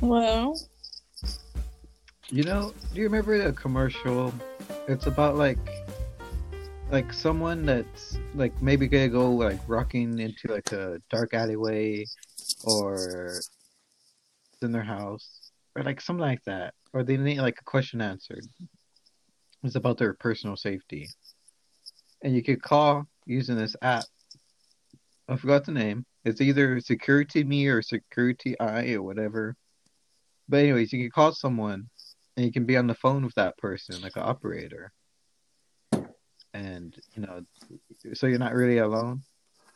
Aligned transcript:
Well, 0.00 0.56
You 2.32 2.44
know, 2.44 2.72
do 2.94 3.00
you 3.00 3.04
remember 3.04 3.42
the 3.42 3.52
commercial? 3.52 4.32
It's 4.86 5.06
about 5.06 5.36
like 5.36 5.58
like 6.90 7.12
someone 7.12 7.66
that's 7.66 8.18
like 8.36 8.52
maybe 8.62 8.86
gonna 8.86 9.08
go 9.08 9.32
like 9.32 9.60
rocking 9.66 10.18
into 10.20 10.48
like 10.48 10.70
a 10.70 11.00
dark 11.10 11.34
alleyway 11.34 12.04
or 12.64 13.40
in 14.62 14.70
their 14.70 14.84
house 14.84 15.50
or 15.74 15.82
like 15.82 16.00
something 16.00 16.20
like 16.20 16.42
that. 16.44 16.74
Or 16.92 17.02
they 17.02 17.16
need 17.16 17.40
like 17.40 17.58
a 17.60 17.64
question 17.64 18.00
answered. 18.00 18.46
It's 19.64 19.74
about 19.74 19.98
their 19.98 20.14
personal 20.14 20.56
safety. 20.56 21.08
And 22.22 22.34
you 22.34 22.44
could 22.44 22.62
call 22.62 23.06
using 23.26 23.56
this 23.56 23.74
app. 23.82 24.04
I 25.28 25.36
forgot 25.36 25.64
the 25.64 25.72
name. 25.72 26.04
It's 26.24 26.40
either 26.40 26.78
Security 26.80 27.42
Me 27.42 27.66
or 27.66 27.82
Security 27.82 28.58
I 28.60 28.92
or 28.92 29.02
whatever. 29.02 29.56
But 30.50 30.64
anyways, 30.64 30.92
you 30.92 30.98
can 30.98 31.10
call 31.10 31.32
someone 31.32 31.88
and 32.36 32.44
you 32.44 32.50
can 32.50 32.64
be 32.64 32.76
on 32.76 32.88
the 32.88 32.94
phone 32.94 33.24
with 33.24 33.36
that 33.36 33.56
person, 33.56 34.02
like 34.02 34.16
an 34.16 34.24
operator. 34.24 34.92
And 36.52 36.92
you 37.14 37.22
know, 37.22 37.42
so 38.14 38.26
you're 38.26 38.40
not 38.40 38.54
really 38.54 38.78
alone. 38.78 39.22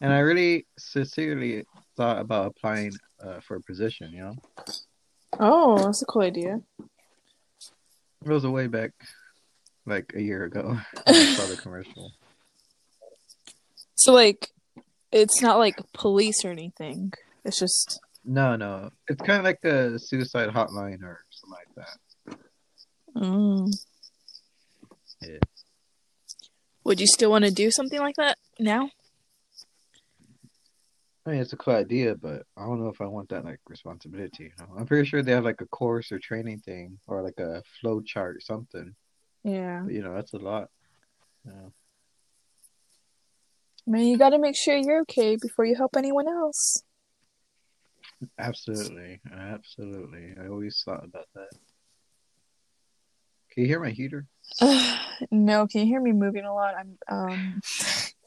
And 0.00 0.12
I 0.12 0.18
really 0.18 0.66
sincerely 0.76 1.64
thought 1.96 2.18
about 2.18 2.46
applying 2.46 2.92
uh, 3.24 3.38
for 3.46 3.56
a 3.56 3.60
position. 3.60 4.10
You 4.12 4.20
know, 4.20 4.36
oh, 5.38 5.84
that's 5.84 6.02
a 6.02 6.06
cool 6.06 6.22
idea. 6.22 6.60
it 6.80 8.28
was 8.28 8.42
a 8.42 8.50
way 8.50 8.66
back, 8.66 8.90
like 9.86 10.12
a 10.16 10.20
year 10.20 10.42
ago. 10.42 10.76
I 11.06 11.12
saw 11.12 11.46
the 11.46 11.56
commercial. 11.56 12.10
So, 13.94 14.12
like, 14.12 14.50
it's 15.12 15.40
not 15.40 15.58
like 15.58 15.78
police 15.92 16.44
or 16.44 16.50
anything. 16.50 17.12
It's 17.44 17.60
just 17.60 18.00
No, 18.24 18.56
no, 18.56 18.90
it's 19.06 19.20
kind 19.20 19.38
of 19.38 19.44
like 19.44 19.62
a 19.64 19.98
suicide 19.98 20.48
hotline 20.48 21.02
or 21.02 21.24
something 21.30 21.58
like 21.58 21.74
that. 21.76 22.38
Mm. 23.16 23.70
Yeah. 25.20 25.38
Would 26.84 27.00
you 27.00 27.06
still 27.06 27.30
want 27.30 27.44
to 27.44 27.50
do 27.50 27.70
something 27.70 27.98
like 27.98 28.16
that 28.16 28.38
now? 28.58 28.90
I 31.26 31.30
mean, 31.30 31.40
it's 31.40 31.54
a 31.54 31.56
cool 31.56 31.74
idea, 31.74 32.14
but 32.14 32.44
I 32.56 32.66
don't 32.66 32.82
know 32.82 32.88
if 32.88 33.00
I 33.00 33.06
want 33.06 33.30
that 33.30 33.44
like 33.44 33.60
responsibility. 33.68 34.44
You 34.44 34.50
know? 34.58 34.74
I'm 34.78 34.86
pretty 34.86 35.08
sure 35.08 35.22
they 35.22 35.32
have 35.32 35.44
like 35.44 35.62
a 35.62 35.66
course 35.66 36.12
or 36.12 36.18
training 36.18 36.58
thing 36.58 36.98
or 37.06 37.22
like 37.22 37.38
a 37.38 37.62
flow 37.80 38.02
chart 38.02 38.36
or 38.36 38.40
something. 38.40 38.94
Yeah. 39.42 39.82
But 39.84 39.94
you 39.94 40.02
know, 40.02 40.14
that's 40.14 40.34
a 40.34 40.38
lot. 40.38 40.68
Yeah. 41.46 41.68
I 43.86 43.90
mean, 43.90 44.08
you 44.08 44.18
got 44.18 44.30
to 44.30 44.38
make 44.38 44.56
sure 44.56 44.76
you're 44.76 45.02
okay 45.02 45.36
before 45.36 45.64
you 45.66 45.76
help 45.76 45.96
anyone 45.96 46.28
else. 46.28 46.82
Absolutely, 48.38 49.20
absolutely. 49.32 50.34
I 50.40 50.48
always 50.48 50.82
thought 50.84 51.04
about 51.04 51.26
that. 51.34 51.48
Can 53.50 53.62
you 53.62 53.66
hear 53.68 53.80
my 53.80 53.90
heater? 53.90 54.26
no, 55.30 55.66
can 55.66 55.80
you 55.82 55.86
hear 55.86 56.00
me 56.00 56.12
moving 56.12 56.44
a 56.44 56.54
lot? 56.54 56.74
I'm 56.76 56.98
um 57.08 57.60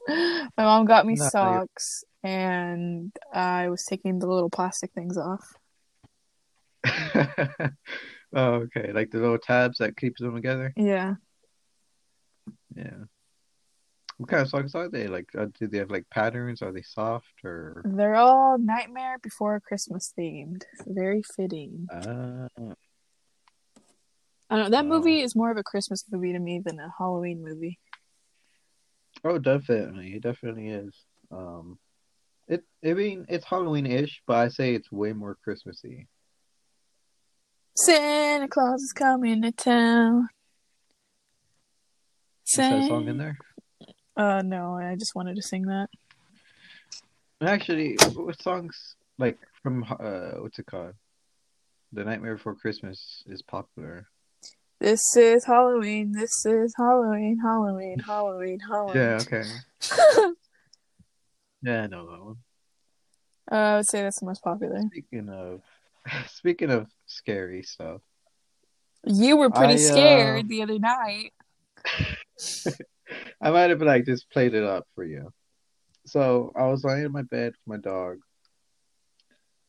my 0.57 0.63
mom 0.63 0.85
got 0.85 1.05
me 1.05 1.15
No, 1.15 1.23
you're- 1.23 1.29
socks 1.29 2.03
and 2.23 3.11
I 3.33 3.69
was 3.69 3.83
taking 3.85 4.19
the 4.19 4.27
little 4.27 4.49
plastic 4.49 4.91
things 4.93 5.17
off. 5.17 5.53
oh, 6.85 7.73
okay. 8.33 8.91
Like 8.93 9.11
the 9.11 9.19
little 9.19 9.37
tabs 9.37 9.79
that 9.79 9.97
keeps 9.97 10.21
them 10.21 10.35
together. 10.35 10.73
Yeah. 10.75 11.15
Yeah. 12.75 13.03
What 14.17 14.29
kind 14.29 14.41
of 14.41 14.49
songs 14.49 14.73
are 14.73 14.89
they? 14.89 15.07
Like, 15.07 15.29
uh, 15.37 15.45
do 15.59 15.67
they 15.67 15.77
have 15.77 15.91
like 15.91 16.09
patterns? 16.09 16.63
Are 16.63 16.71
they 16.71 16.81
soft 16.81 17.43
or? 17.43 17.83
They're 17.85 18.15
all 18.15 18.57
Nightmare 18.57 19.19
Before 19.21 19.59
Christmas 19.59 20.11
themed. 20.17 20.63
Very 20.87 21.21
fitting. 21.21 21.87
Uh, 21.91 22.47
I 24.49 24.55
don't 24.55 24.65
know. 24.65 24.69
That 24.69 24.85
movie 24.85 25.21
is 25.21 25.35
more 25.35 25.51
of 25.51 25.57
a 25.57 25.63
Christmas 25.63 26.03
movie 26.11 26.33
to 26.33 26.39
me 26.39 26.61
than 26.65 26.79
a 26.79 26.91
Halloween 26.97 27.43
movie. 27.43 27.77
oh, 29.23 29.37
definitely. 29.37 30.15
It 30.15 30.23
definitely 30.23 30.69
is. 30.69 30.95
Um, 31.31 31.77
it. 32.47 32.63
I 32.83 32.93
mean, 32.93 33.27
it's 33.29 33.45
Halloween-ish, 33.45 34.23
but 34.25 34.37
I 34.37 34.47
say 34.47 34.73
it's 34.73 34.91
way 34.91 35.13
more 35.13 35.37
Christmassy. 35.43 36.07
Santa 37.75 38.47
Claus 38.47 38.81
is 38.81 38.93
coming 38.93 39.43
to 39.43 39.51
town. 39.51 40.29
Is 42.47 42.55
that 42.55 42.79
a 42.79 42.87
song 42.87 43.07
in 43.07 43.17
there? 43.17 43.37
Uh, 44.17 44.41
no, 44.41 44.73
I 44.73 44.95
just 44.95 45.13
wanted 45.13 45.35
to 45.35 45.43
sing 45.43 45.67
that. 45.67 45.89
Actually, 47.39 47.97
what 48.15 48.41
songs 48.41 48.95
like 49.19 49.37
from 49.61 49.83
uh 49.83 50.41
what's 50.41 50.57
it 50.57 50.65
called? 50.65 50.95
The 51.93 52.03
Nightmare 52.03 52.35
Before 52.35 52.55
Christmas 52.55 53.23
is 53.27 53.43
popular. 53.43 54.07
This 54.79 55.15
is 55.15 55.45
Halloween. 55.45 56.13
This 56.13 56.45
is 56.45 56.73
Halloween. 56.75 57.37
Halloween. 57.39 57.99
Halloween. 57.99 58.59
Halloween. 58.67 58.95
Yeah, 58.95 59.21
okay. 59.21 59.43
Yeah, 61.63 61.83
I 61.83 61.87
know 61.87 62.11
that 62.11 62.23
one. 62.23 62.35
Uh, 63.51 63.55
I 63.55 63.75
would 63.77 63.87
say 63.87 64.03
that's 64.03 64.19
the 64.19 64.27
most 64.27 64.43
popular. 64.43 64.79
Speaking 64.91 65.29
of 65.29 65.61
speaking 66.27 66.69
of 66.69 66.87
scary 67.07 67.63
stuff. 67.63 68.01
You 69.03 69.37
were 69.37 69.49
pretty 69.49 69.73
I, 69.73 69.87
uh, 69.87 69.91
scared 69.91 70.49
the 70.49 70.61
other 70.61 70.79
night. 70.79 71.33
I 73.41 73.51
might 73.51 73.69
have 73.69 73.79
been 73.79 73.87
like 73.87 74.05
just 74.05 74.29
played 74.31 74.53
it 74.53 74.63
up 74.63 74.87
for 74.95 75.03
you. 75.03 75.31
So 76.05 76.51
I 76.55 76.67
was 76.67 76.83
lying 76.83 77.05
in 77.05 77.11
my 77.11 77.23
bed 77.23 77.53
with 77.65 77.67
my 77.67 77.77
dog 77.77 78.19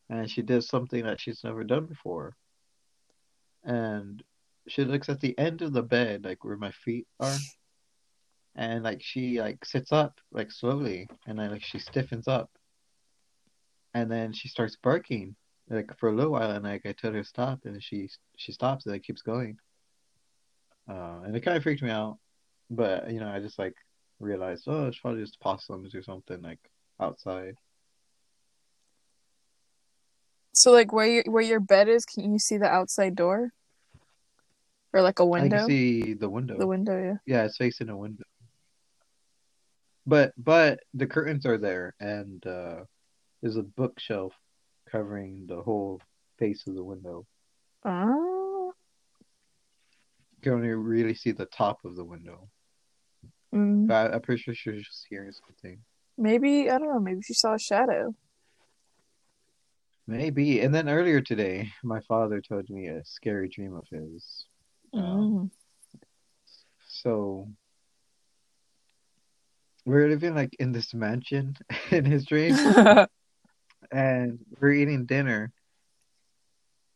and 0.09 0.31
she 0.31 0.43
did 0.43 0.65
something 0.65 1.05
that 1.05 1.21
she's 1.21 1.45
never 1.45 1.65
done 1.65 1.87
before. 1.87 2.37
And 3.65 4.23
she 4.69 4.85
looks 4.85 5.09
at 5.09 5.21
the 5.21 5.39
end 5.39 5.63
of 5.63 5.73
the 5.73 5.83
bed, 5.83 6.25
like 6.25 6.45
where 6.45 6.57
my 6.57 6.71
feet 6.71 7.07
are. 7.21 7.37
And 8.57 8.83
like 8.83 9.03
she 9.03 9.41
like 9.41 9.65
sits 9.65 9.93
up 9.93 10.19
like 10.33 10.51
slowly 10.51 11.09
and 11.27 11.39
then 11.39 11.51
like 11.51 11.63
she 11.63 11.79
stiffens 11.79 12.27
up. 12.27 12.51
And 13.95 14.11
then 14.11 14.33
she 14.33 14.49
starts 14.49 14.77
barking 14.83 15.37
like 15.69 15.97
for 15.99 16.09
a 16.09 16.15
little 16.15 16.33
while 16.33 16.51
and 16.51 16.65
like 16.65 16.87
I 16.87 16.93
tell 16.93 17.13
her 17.13 17.23
to 17.23 17.29
stop 17.29 17.61
and 17.65 17.83
she 17.83 18.09
she 18.37 18.53
stops 18.53 18.87
and 18.87 18.95
it 18.95 19.05
keeps 19.05 19.23
going. 19.23 19.59
Uh, 20.89 21.21
and 21.25 21.37
it 21.37 21.41
kind 21.41 21.57
of 21.57 21.63
freaked 21.63 21.83
me 21.83 21.91
out, 21.91 22.19
but 22.71 23.11
you 23.11 23.21
know 23.21 23.29
I 23.29 23.41
just 23.41 23.59
like 23.59 23.75
realized 24.21 24.65
oh 24.67 24.87
it's 24.87 24.99
probably 24.99 25.23
just 25.23 25.41
possums 25.41 25.95
or 25.95 26.03
something 26.03 26.43
like 26.43 26.61
outside. 27.01 27.57
So, 30.53 30.73
like, 30.73 30.93
where 30.93 31.07
your 31.07 31.23
where 31.27 31.43
your 31.43 31.61
bed 31.61 31.89
is, 31.89 32.05
can 32.05 32.33
you 32.33 32.39
see 32.39 32.57
the 32.57 32.67
outside 32.67 33.15
door, 33.15 33.51
or 34.93 35.03
like 35.03 35.21
a 35.21 35.25
window? 35.25 35.59
can 35.59 35.67
see 35.69 36.15
the 36.15 36.29
window. 36.29 36.59
The 36.59 36.67
window, 36.67 37.01
yeah. 37.01 37.17
Yeah, 37.27 37.45
it's 37.45 37.57
facing 37.57 37.91
a 37.91 37.97
window. 37.97 38.25
But 40.05 40.33
but 40.37 40.81
the 40.95 41.07
curtains 41.07 41.45
are 41.45 41.59
there 41.59 41.95
and 42.01 42.45
uh 42.47 42.85
there's 43.43 43.57
a 43.57 43.63
bookshelf 43.63 44.33
covering 44.91 45.47
the 45.47 45.63
whole 45.63 46.01
face 46.39 46.67
of 46.67 46.75
the 46.75 46.83
window. 46.83 47.27
Oh. 47.85 48.73
You 50.37 50.43
can 50.43 50.53
only 50.55 50.71
really 50.71 51.15
see 51.15 51.33
the 51.33 51.47
top 51.47 51.85
of 51.85 51.95
the 51.95 52.05
window. 52.05 52.49
Mm, 53.55 53.87
But 53.87 54.13
I'm 54.15 54.21
pretty 54.21 54.43
sure 54.43 54.55
she 54.55 54.71
was 54.71 54.83
just 54.83 55.07
hearing 55.09 55.33
something. 55.33 55.79
maybe 56.17 56.71
I 56.71 56.79
don't 56.79 56.89
know. 56.89 57.01
Maybe 57.01 57.23
she 57.23 57.35
saw 57.35 57.55
a 57.55 57.59
shadow. 57.59 58.15
Maybe. 60.07 60.61
And 60.61 60.75
then 60.75 60.89
earlier 60.89 61.21
today, 61.21 61.71
my 61.83 62.01
father 62.01 62.41
told 62.41 62.69
me 62.71 62.87
a 62.89 63.05
scary 63.05 63.49
dream 63.49 63.75
of 63.75 63.87
his. 63.91 64.47
Um, 64.95 65.03
Mm. 65.03 65.51
So 66.89 67.49
we're 69.85 70.09
living 70.09 70.35
like 70.35 70.55
in 70.59 70.73
this 70.73 70.93
mansion 70.95 71.57
in 71.91 72.05
his 72.05 72.25
dream, 72.27 72.55
and 73.93 74.39
we're 74.61 74.73
eating 74.73 75.07
dinner, 75.07 75.53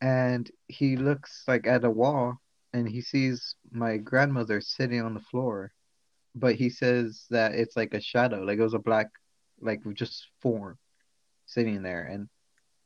and 0.00 0.50
he 0.68 0.96
looks 0.96 1.44
like 1.46 1.66
at 1.66 1.84
a 1.84 1.90
wall, 1.90 2.38
and 2.72 2.88
he 2.88 3.00
sees 3.00 3.54
my 3.70 3.96
grandmother 3.98 4.60
sitting 4.60 5.00
on 5.02 5.14
the 5.14 5.20
floor, 5.20 5.72
but 6.34 6.54
he 6.54 6.70
says 6.70 7.26
that 7.30 7.54
it's 7.54 7.76
like 7.76 7.94
a 7.94 8.00
shadow, 8.00 8.42
like 8.42 8.58
it 8.58 8.62
was 8.62 8.74
a 8.74 8.78
black, 8.78 9.08
like 9.60 9.80
just 9.94 10.28
form 10.40 10.78
sitting 11.46 11.82
there, 11.82 12.04
and 12.04 12.28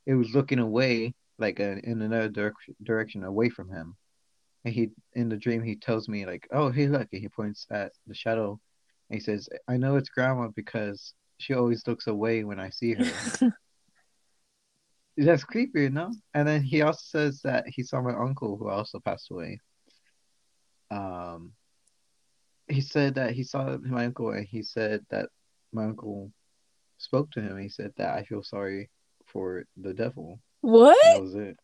it 0.06 0.14
was 0.14 0.34
looking 0.34 0.58
away, 0.58 1.14
like 1.38 1.60
uh 1.60 1.76
in 1.84 2.02
another 2.02 2.28
direc- 2.28 2.74
direction 2.82 3.24
away 3.24 3.48
from 3.48 3.70
him. 3.70 3.96
And 4.64 4.74
he, 4.74 4.90
in 5.14 5.28
the 5.28 5.36
dream, 5.36 5.62
he 5.62 5.76
tells 5.76 6.08
me 6.08 6.26
like, 6.26 6.48
"Oh, 6.50 6.70
hey, 6.70 6.88
look!" 6.88 7.08
And 7.12 7.22
he 7.22 7.28
points 7.28 7.66
at 7.70 7.92
the 8.06 8.14
shadow, 8.14 8.58
and 9.10 9.18
he 9.18 9.20
says, 9.20 9.48
"I 9.68 9.76
know 9.76 9.96
it's 9.96 10.08
grandma 10.08 10.48
because 10.48 11.14
she 11.38 11.54
always 11.54 11.86
looks 11.86 12.08
away 12.08 12.44
when 12.44 12.58
I 12.58 12.70
see 12.70 12.94
her." 12.94 13.04
That's 15.16 15.44
creepy, 15.44 15.82
you 15.82 15.90
know? 15.90 16.12
And 16.34 16.46
then 16.46 16.62
he 16.62 16.82
also 16.82 17.00
says 17.02 17.40
that 17.42 17.64
he 17.68 17.82
saw 17.82 18.02
my 18.02 18.14
uncle 18.14 18.56
who 18.58 18.68
also 18.68 19.00
passed 19.00 19.30
away. 19.30 19.60
Um, 20.90 21.52
he 22.68 22.80
said 22.80 23.14
that 23.14 23.32
he 23.32 23.44
saw 23.44 23.76
my 23.78 24.06
uncle, 24.06 24.30
and 24.30 24.46
he 24.46 24.62
said 24.62 25.04
that 25.10 25.28
my 25.72 25.84
uncle 25.84 26.32
spoke 26.98 27.30
to 27.32 27.40
him. 27.40 27.58
He 27.58 27.68
said 27.68 27.92
that 27.96 28.14
I 28.14 28.24
feel 28.24 28.42
sorry 28.42 28.90
for 29.26 29.64
the 29.76 29.92
devil. 29.94 30.40
what? 30.60 30.96
That 31.04 31.20
was 31.22 31.34
it. 31.34 31.56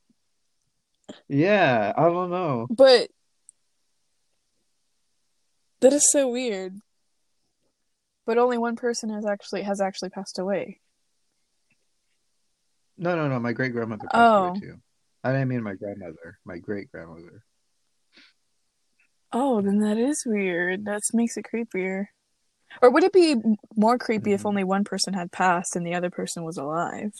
Yeah, 1.29 1.93
I 1.97 2.03
don't 2.05 2.31
know. 2.31 2.67
But 2.71 3.11
that 5.81 5.93
is 5.93 6.11
so 6.11 6.29
weird. 6.31 6.79
But 8.25 8.39
only 8.39 8.57
one 8.59 8.77
person 8.77 9.11
has 9.11 9.27
actually 9.27 9.63
has 9.63 9.81
actually 9.81 10.11
passed 10.11 10.39
away. 10.39 10.81
No, 12.97 13.17
no, 13.17 13.27
no. 13.29 13.41
My 13.41 13.53
great 13.53 13.73
grandmother 13.73 14.07
passed 14.07 14.15
Oh. 14.15 14.47
away 14.51 14.61
too. 14.61 14.77
I 15.25 15.33
didn't 15.33 15.49
mean 15.49 15.63
my 15.63 15.75
grandmother. 15.75 16.39
My 16.45 16.59
great 16.59 16.91
grandmother. 16.93 17.45
Oh, 19.33 19.61
then 19.63 19.79
that 19.81 19.97
is 19.97 20.25
weird. 20.27 20.85
That 20.85 21.03
makes 21.13 21.37
it 21.37 21.47
creepier. 21.53 22.07
Or 22.81 22.91
would 22.91 23.05
it 23.05 23.13
be 23.13 23.37
more 23.77 23.99
creepy 23.99 24.33
if 24.33 24.43
Mhm. 24.43 24.47
only 24.47 24.65
one 24.65 24.85
person 24.85 25.15
had 25.15 25.33
passed 25.33 25.77
and 25.77 25.87
the 25.87 25.95
other 25.95 26.11
person 26.11 26.45
was 26.45 26.57
alive? 26.57 27.13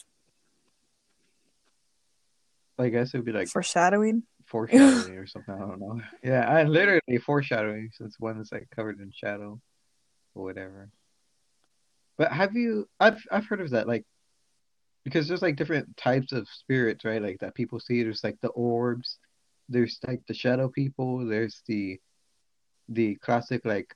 I 2.79 2.89
guess 2.89 3.13
it 3.13 3.17
would 3.17 3.25
be 3.25 3.31
like 3.31 3.47
Foreshadowing? 3.47 4.23
foreshadowing 4.45 5.17
or 5.17 5.25
something. 5.27 5.53
I 5.55 5.59
don't 5.59 5.79
know. 5.79 6.01
Yeah, 6.23 6.49
I 6.49 6.63
literally 6.63 7.17
foreshadowing 7.23 7.91
since 7.93 8.19
one 8.19 8.39
is 8.39 8.51
like 8.51 8.67
covered 8.75 8.99
in 8.99 9.11
shadow 9.11 9.59
or 10.35 10.43
whatever. 10.43 10.89
But 12.17 12.31
have 12.31 12.53
you? 12.55 12.87
I've 12.99 13.23
I've 13.31 13.45
heard 13.45 13.61
of 13.61 13.71
that. 13.71 13.87
Like 13.87 14.05
because 15.03 15.27
there's 15.27 15.41
like 15.41 15.55
different 15.55 15.95
types 15.97 16.31
of 16.31 16.47
spirits, 16.49 17.05
right? 17.05 17.21
Like 17.21 17.39
that 17.39 17.55
people 17.55 17.79
see. 17.79 18.03
There's 18.03 18.23
like 18.23 18.39
the 18.41 18.49
orbs. 18.49 19.17
There's 19.69 19.99
like 20.05 20.21
the 20.27 20.33
shadow 20.33 20.69
people. 20.69 21.25
There's 21.25 21.61
the 21.67 21.99
the 22.89 23.15
classic 23.15 23.63
like 23.65 23.95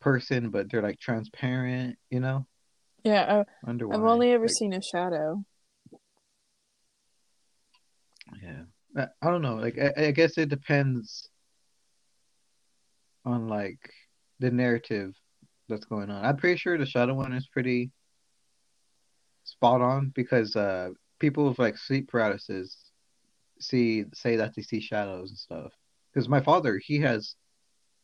person, 0.00 0.50
but 0.50 0.70
they're 0.70 0.82
like 0.82 0.98
transparent. 0.98 1.96
You 2.10 2.20
know, 2.20 2.46
Yeah, 3.04 3.44
I, 3.64 3.68
underwater. 3.68 4.04
I've 4.04 4.10
only 4.12 4.32
ever 4.32 4.46
Like, 4.46 4.54
seen 4.54 4.72
a 4.72 4.82
shadow. 4.82 5.44
yeah. 8.42 8.62
I, 8.96 9.06
I 9.22 9.30
don't 9.30 9.42
know. 9.42 9.56
Like 9.56 9.78
I, 9.78 10.06
I 10.06 10.10
guess 10.10 10.38
it 10.38 10.48
depends 10.48 11.28
on 13.24 13.48
like 13.48 13.78
the 14.40 14.50
narrative 14.50 15.14
that's 15.68 15.84
going 15.86 16.10
on. 16.10 16.24
I'm 16.24 16.36
pretty 16.36 16.58
sure 16.58 16.76
the 16.76 16.86
shadow 16.86 17.14
one 17.14 17.32
is 17.32 17.48
pretty 17.48 17.90
spot 19.44 19.80
on 19.80 20.10
because 20.14 20.56
uh 20.56 20.88
people 21.18 21.48
with 21.48 21.58
like 21.58 21.76
sleep 21.78 22.08
paralysis 22.08 22.83
see 23.64 24.04
say 24.14 24.36
that 24.36 24.54
they 24.54 24.62
see 24.62 24.80
shadows 24.80 25.30
and 25.30 25.38
stuff. 25.38 25.72
Because 26.12 26.28
my 26.28 26.40
father, 26.40 26.78
he 26.78 27.00
has 27.00 27.34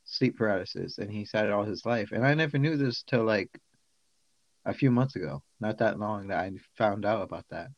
sleep 0.05 0.37
paralysis 0.37 0.99
and 0.99 1.11
he's 1.11 1.31
had 1.33 1.47
it 1.47 1.53
all 1.53 1.65
his 1.65 1.87
life, 1.87 2.11
and 2.13 2.27
I 2.27 2.35
never 2.35 2.59
knew 2.59 2.77
this 2.77 3.03
till 3.03 3.25
like 3.25 3.51
a 4.65 4.75
few 4.75 4.91
months 4.91 5.17
ago. 5.17 5.43
Not 5.61 5.79
that 5.79 5.99
long 5.99 6.29
that 6.29 6.39
I 6.39 6.53
found 6.77 7.05
out 7.05 7.23
about 7.23 7.45
that. 7.51 7.69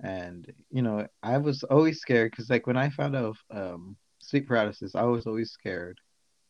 And 0.00 0.52
you 0.70 0.82
know, 0.82 1.06
I 1.22 1.38
was 1.38 1.62
always 1.64 2.00
scared 2.00 2.32
because 2.32 2.50
like 2.50 2.66
when 2.66 2.76
I 2.76 2.90
found 2.90 3.14
out 3.16 3.24
of 3.24 3.38
um 3.50 3.96
sleep 4.18 4.48
paralysis, 4.48 4.94
I 4.94 5.02
was 5.02 5.26
always 5.26 5.50
scared 5.50 5.98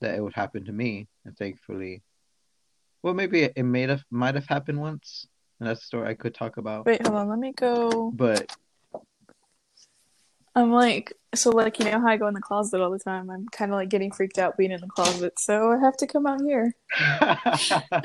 that 0.01 0.15
it 0.15 0.23
would 0.23 0.35
happen 0.35 0.65
to 0.65 0.73
me, 0.73 1.09
and 1.25 1.37
thankfully, 1.37 2.03
well, 3.03 3.15
maybe 3.15 3.43
it, 3.43 3.53
it 3.57 3.63
may 3.63 3.83
have 3.83 4.03
might 4.11 4.35
have 4.35 4.47
happened 4.47 4.81
once, 4.81 5.27
and 5.59 5.69
that's 5.69 5.83
a 5.83 5.87
story 5.87 6.09
I 6.09 6.15
could 6.15 6.35
talk 6.35 6.57
about. 6.57 6.87
Wait, 6.87 7.07
hold 7.07 7.19
on, 7.19 7.29
let 7.29 7.39
me 7.39 7.53
go. 7.53 8.11
But 8.11 8.57
I'm 10.55 10.71
like, 10.71 11.13
so 11.35 11.51
like, 11.51 11.79
you 11.79 11.87
know 11.87 12.01
how 12.01 12.09
I 12.09 12.17
go 12.19 12.27
in 12.27 12.35
the 12.35 12.41
closet 12.41 12.81
all 12.81 12.91
the 12.91 12.99
time? 12.99 13.31
I'm 13.31 13.49
kind 13.49 13.71
of 13.71 13.77
like 13.77 13.89
getting 13.89 14.13
freaked 14.13 14.39
out 14.39 14.59
being 14.59 14.71
in 14.71 14.81
the 14.81 14.87
closet, 14.87 15.39
so 15.39 15.73
I 15.73 15.79
have 15.79 15.97
to 15.99 16.07
come 16.07 16.27
out 16.27 16.41
here. 16.43 16.75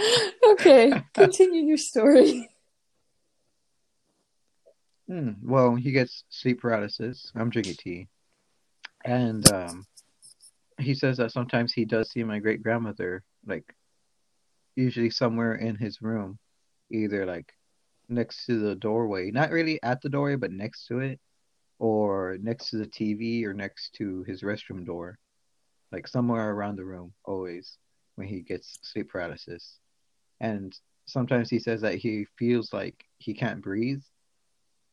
Okay, 0.51 0.94
continue 1.13 1.61
your 1.63 1.77
story. 1.77 2.49
Hmm, 5.07 5.31
well, 5.44 5.75
he 5.75 5.91
gets 5.91 6.23
sleep 6.29 6.61
paralysis. 6.61 7.31
I'm 7.35 7.49
drinking 7.49 7.75
tea. 7.79 8.07
And 9.05 9.49
um, 9.51 9.85
he 10.79 10.94
says 10.94 11.17
that 11.17 11.31
sometimes 11.31 11.73
he 11.73 11.85
does 11.85 12.09
see 12.11 12.23
my 12.23 12.39
great 12.39 12.63
grandmother, 12.63 13.23
like, 13.45 13.75
usually 14.75 15.09
somewhere 15.09 15.55
in 15.55 15.75
his 15.75 16.01
room, 16.01 16.39
either 16.91 17.25
like 17.25 17.53
next 18.09 18.45
to 18.45 18.59
the 18.59 18.75
doorway, 18.75 19.31
not 19.31 19.51
really 19.51 19.81
at 19.83 20.01
the 20.01 20.09
doorway, 20.09 20.35
but 20.35 20.51
next 20.51 20.88
to 20.88 20.99
it, 20.99 21.19
or 21.79 22.38
next 22.41 22.69
to 22.69 22.77
the 22.77 22.88
TV, 22.88 23.45
or 23.45 23.53
next 23.53 23.94
to 23.95 24.24
his 24.24 24.41
restroom 24.41 24.85
door, 24.85 25.19
like 25.91 26.07
somewhere 26.07 26.51
around 26.51 26.77
the 26.77 26.85
room, 26.85 27.13
always 27.25 27.77
when 28.15 28.27
he 28.27 28.41
gets 28.41 28.79
sleep 28.81 29.09
paralysis. 29.09 29.79
And 30.39 30.77
sometimes 31.06 31.50
he 31.50 31.59
says 31.59 31.81
that 31.81 31.95
he 31.95 32.25
feels 32.38 32.74
like 32.74 33.06
he 33.18 33.33
can't 33.33 33.62
breathe, 33.62 34.01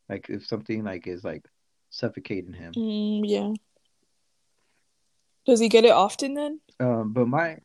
like 0.09 0.27
if 0.29 0.45
something 0.45 0.83
like 0.83 1.07
is 1.07 1.23
like 1.23 1.45
suffocating 1.89 2.53
him. 2.53 2.73
Mm, 2.73 3.21
yeah. 3.25 3.53
Does 5.45 5.59
he 5.59 5.69
get 5.69 5.85
it 5.85 5.91
often 5.91 6.33
then? 6.33 6.59
Um, 6.79 7.13
but 7.13 7.27
my 7.27 7.57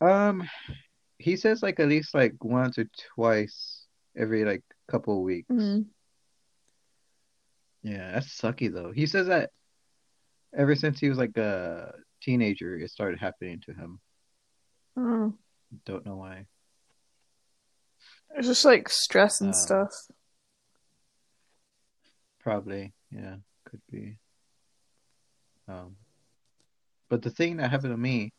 um, 0.00 0.48
he 1.18 1.36
says 1.36 1.62
like 1.62 1.80
at 1.80 1.88
least 1.88 2.14
like 2.14 2.34
once 2.42 2.78
or 2.78 2.86
twice 3.14 3.86
every 4.16 4.44
like 4.44 4.62
couple 4.88 5.16
of 5.16 5.22
weeks. 5.22 5.48
Mm. 5.50 5.86
Yeah, 7.84 8.12
that's 8.12 8.40
sucky 8.40 8.72
though. 8.72 8.90
He 8.92 9.06
says 9.06 9.26
that 9.28 9.50
ever 10.56 10.74
since 10.74 10.98
he 10.98 11.08
was 11.08 11.18
like 11.18 11.36
a 11.36 11.92
teenager, 12.22 12.76
it 12.76 12.90
started 12.90 13.20
happening 13.20 13.60
to 13.66 13.74
him. 13.74 14.00
Oh. 14.96 15.34
Don't 15.84 16.06
know 16.06 16.16
why. 16.16 16.46
It's 18.36 18.48
just 18.48 18.64
like 18.64 18.88
stress 18.88 19.40
and 19.40 19.50
Um, 19.50 19.54
stuff. 19.54 19.92
Probably, 22.40 22.92
yeah, 23.10 23.36
could 23.64 23.80
be. 23.90 24.18
Um, 25.68 25.96
but 27.08 27.22
the 27.22 27.30
thing 27.30 27.58
that 27.58 27.70
happened 27.70 27.92
to 27.92 27.98
me, 27.98 28.32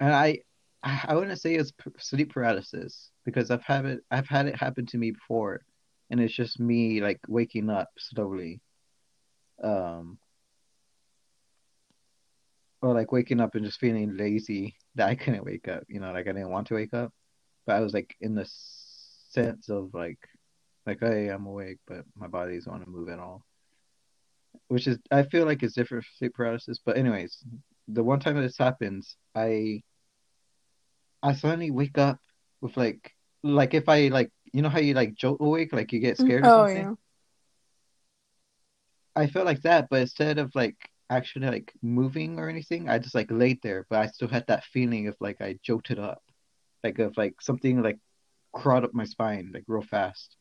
and 0.00 0.12
I, 0.12 0.40
I 0.82 1.04
I 1.08 1.14
wouldn't 1.14 1.40
say 1.40 1.54
it's 1.54 1.72
sleep 1.98 2.32
paralysis 2.32 3.10
because 3.24 3.50
I've 3.50 3.62
had 3.62 3.84
it, 3.86 4.00
I've 4.10 4.28
had 4.28 4.46
it 4.46 4.56
happen 4.56 4.86
to 4.86 4.98
me 4.98 5.10
before, 5.10 5.62
and 6.14 6.22
it's 6.22 6.34
just 6.34 6.60
me 6.60 7.00
like 7.00 7.18
waking 7.26 7.68
up 7.70 7.88
slowly, 7.98 8.60
um, 9.64 10.16
or 12.80 12.94
like 12.94 13.10
waking 13.10 13.40
up 13.40 13.56
and 13.56 13.64
just 13.64 13.80
feeling 13.80 14.16
lazy 14.16 14.76
that 14.94 15.08
I 15.08 15.16
couldn't 15.16 15.44
wake 15.44 15.66
up. 15.66 15.82
You 15.88 15.98
know, 15.98 16.12
like 16.12 16.28
I 16.28 16.32
didn't 16.32 16.50
want 16.50 16.68
to 16.68 16.74
wake 16.74 16.94
up, 16.94 17.12
but 17.66 17.74
I 17.74 17.80
was 17.80 17.92
like 17.92 18.14
in 18.20 18.36
the 18.36 18.48
sense 19.30 19.68
of 19.68 19.90
like, 19.92 20.20
like 20.86 21.00
hey, 21.00 21.28
I'm 21.30 21.46
awake, 21.46 21.78
but 21.88 22.04
my 22.16 22.28
body 22.28 22.54
doesn't 22.54 22.70
want 22.70 22.84
to 22.84 22.90
move 22.90 23.08
at 23.08 23.18
all 23.18 23.44
which 24.68 24.86
is 24.86 24.98
I 25.10 25.24
feel 25.24 25.46
like 25.46 25.62
it's 25.64 25.74
different 25.74 26.06
sleep 26.16 26.34
paralysis. 26.34 26.78
But 26.84 26.96
anyways, 26.96 27.38
the 27.88 28.04
one 28.04 28.20
time 28.20 28.40
this 28.40 28.58
happens, 28.58 29.16
I 29.34 29.82
I 31.24 31.34
suddenly 31.34 31.72
wake 31.72 31.98
up 31.98 32.20
with 32.60 32.76
like 32.76 33.12
like 33.42 33.74
if 33.74 33.88
I 33.88 34.08
like 34.08 34.30
you 34.54 34.62
know 34.62 34.70
how 34.70 34.78
you 34.80 34.94
like 34.94 35.14
jolt 35.16 35.38
awake, 35.40 35.72
like 35.74 35.92
you 35.92 36.00
get 36.00 36.18
scared 36.18 36.46
or 36.46 36.48
Oh 36.48 36.50
something. 36.50 36.90
yeah. 36.90 36.94
I 39.16 39.26
felt 39.26 39.46
like 39.46 39.62
that, 39.62 39.88
but 39.90 40.00
instead 40.02 40.38
of 40.38 40.54
like 40.54 40.76
actually 41.10 41.46
like 41.48 41.72
moving 41.82 42.38
or 42.38 42.48
anything, 42.48 42.88
I 42.88 42.98
just 42.98 43.14
like 43.14 43.30
laid 43.30 43.60
there, 43.62 43.86
but 43.90 44.00
I 44.00 44.06
still 44.08 44.28
had 44.28 44.46
that 44.48 44.64
feeling 44.64 45.08
of 45.08 45.16
like 45.20 45.40
I 45.40 45.58
jolted 45.62 45.98
up, 45.98 46.22
like 46.84 46.98
of 47.00 47.16
like 47.16 47.40
something 47.42 47.82
like 47.82 47.98
crawled 48.52 48.84
up 48.84 48.94
my 48.94 49.04
spine 49.04 49.50
like 49.54 49.64
real 49.68 49.82
fast. 49.82 50.36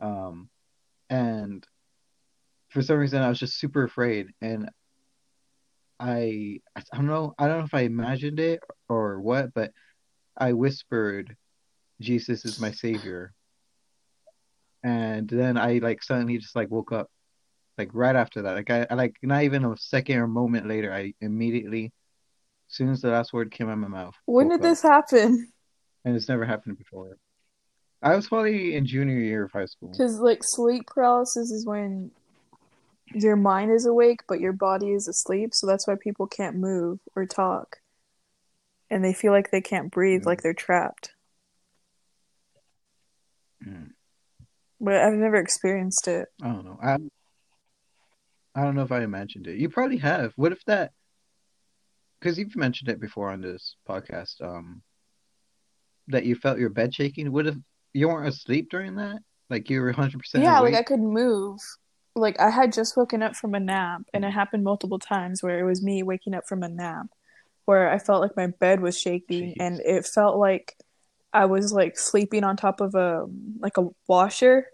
Um, 0.00 0.50
and 1.10 1.66
for 2.70 2.82
some 2.82 2.98
reason 2.98 3.22
I 3.22 3.28
was 3.28 3.38
just 3.38 3.58
super 3.58 3.84
afraid, 3.84 4.28
and 4.40 4.68
I 6.00 6.60
I 6.76 6.82
don't 6.94 7.06
know 7.06 7.34
I 7.38 7.48
don't 7.48 7.58
know 7.60 7.64
if 7.64 7.74
I 7.74 7.82
imagined 7.82 8.40
it 8.40 8.60
or 8.88 9.20
what, 9.20 9.54
but 9.54 9.72
I 10.36 10.54
whispered, 10.54 11.36
"Jesus 12.00 12.44
is 12.44 12.60
my 12.60 12.70
savior," 12.70 13.32
and 14.82 15.28
then 15.28 15.56
I 15.56 15.78
like 15.78 16.02
suddenly 16.02 16.38
just 16.38 16.56
like 16.56 16.70
woke 16.70 16.92
up, 16.92 17.10
like 17.78 17.90
right 17.92 18.16
after 18.16 18.42
that. 18.42 18.54
Like 18.54 18.70
I, 18.70 18.86
I 18.90 18.94
like 18.94 19.16
not 19.22 19.42
even 19.42 19.64
a 19.64 19.76
second 19.76 20.18
or 20.18 20.26
moment 20.26 20.68
later, 20.68 20.92
I 20.92 21.14
immediately, 21.20 21.92
as 22.70 22.76
soon 22.76 22.90
as 22.90 23.00
the 23.00 23.10
last 23.10 23.32
word 23.32 23.50
came 23.50 23.68
out 23.68 23.74
of 23.74 23.78
my 23.78 23.88
mouth, 23.88 24.14
When 24.26 24.48
did 24.48 24.56
up. 24.56 24.62
this 24.62 24.82
happen? 24.82 25.52
And 26.04 26.14
it's 26.14 26.28
never 26.28 26.44
happened 26.44 26.76
before. 26.76 27.16
I 28.02 28.14
was 28.14 28.28
probably 28.28 28.76
in 28.76 28.84
junior 28.84 29.18
year 29.18 29.44
of 29.44 29.52
high 29.52 29.64
school. 29.64 29.88
Because 29.88 30.18
like 30.18 30.42
sleep 30.42 30.86
paralysis 30.86 31.50
is 31.50 31.64
when 31.64 32.10
your 33.14 33.36
mind 33.36 33.70
is 33.70 33.86
awake 33.86 34.20
but 34.28 34.40
your 34.40 34.52
body 34.52 34.92
is 34.92 35.08
asleep, 35.08 35.54
so 35.54 35.66
that's 35.66 35.86
why 35.86 35.94
people 35.94 36.26
can't 36.26 36.56
move 36.56 37.00
or 37.16 37.24
talk. 37.24 37.78
And 38.90 39.02
they 39.02 39.14
feel 39.14 39.32
like 39.32 39.50
they 39.50 39.62
can't 39.62 39.90
breathe, 39.90 40.26
like 40.26 40.42
they're 40.42 40.52
trapped. 40.52 41.13
Mm. 43.66 43.90
But 44.80 44.94
I've 44.96 45.14
never 45.14 45.36
experienced 45.36 46.08
it. 46.08 46.28
I 46.42 46.48
don't 46.48 46.64
know. 46.64 46.78
I 46.82 46.96
I 48.54 48.62
don't 48.62 48.74
know 48.76 48.82
if 48.82 48.92
I 48.92 49.02
imagined 49.02 49.46
it. 49.46 49.58
You 49.58 49.68
probably 49.68 49.96
have. 49.98 50.32
What 50.36 50.52
if 50.52 50.64
that? 50.66 50.92
Because 52.20 52.38
you've 52.38 52.56
mentioned 52.56 52.88
it 52.88 53.00
before 53.00 53.30
on 53.30 53.40
this 53.40 53.76
podcast. 53.88 54.40
Um, 54.42 54.82
that 56.08 56.24
you 56.26 56.34
felt 56.36 56.58
your 56.58 56.68
bed 56.70 56.94
shaking. 56.94 57.32
What 57.32 57.46
if 57.46 57.54
you 57.94 58.08
weren't 58.08 58.28
asleep 58.28 58.68
during 58.70 58.96
that? 58.96 59.20
Like 59.50 59.70
you 59.70 59.80
were 59.80 59.92
100% 59.92 60.20
Yeah, 60.34 60.60
like 60.60 60.74
I 60.74 60.78
awake? 60.78 60.86
could 60.86 61.00
move. 61.00 61.58
like 62.14 62.38
I 62.40 62.50
had 62.50 62.72
just 62.72 62.96
woken 62.96 63.22
up 63.22 63.34
from 63.36 63.54
a 63.54 63.60
nap, 63.60 64.02
and 64.12 64.24
it 64.24 64.30
happened 64.30 64.64
multiple 64.64 64.98
times 64.98 65.42
where 65.42 65.58
it 65.58 65.64
was 65.64 65.82
me 65.82 66.02
waking 66.02 66.34
up 66.34 66.46
from 66.46 66.62
a 66.62 66.68
nap, 66.68 67.06
where 67.64 67.90
I 67.90 67.98
felt 67.98 68.20
like 68.22 68.36
my 68.36 68.48
bed 68.48 68.80
was 68.80 68.98
shaking, 69.00 69.50
Jeez. 69.50 69.56
and 69.60 69.80
it 69.80 70.06
felt 70.06 70.36
like 70.38 70.76
I 71.34 71.46
was 71.46 71.72
like 71.74 71.98
sleeping 71.98 72.44
on 72.44 72.56
top 72.56 72.80
of 72.82 72.96
a 72.96 73.26
like 73.60 73.78
a 73.78 73.88
washer, 74.08 74.66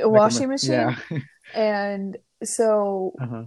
a 0.00 0.08
Like 0.10 0.24
washing 0.24 0.48
ma- 0.48 0.48
machine, 0.48 0.90
yeah. 0.90 0.96
and 1.54 2.16
so 2.44 3.20
Uh-huh. 3.20 3.44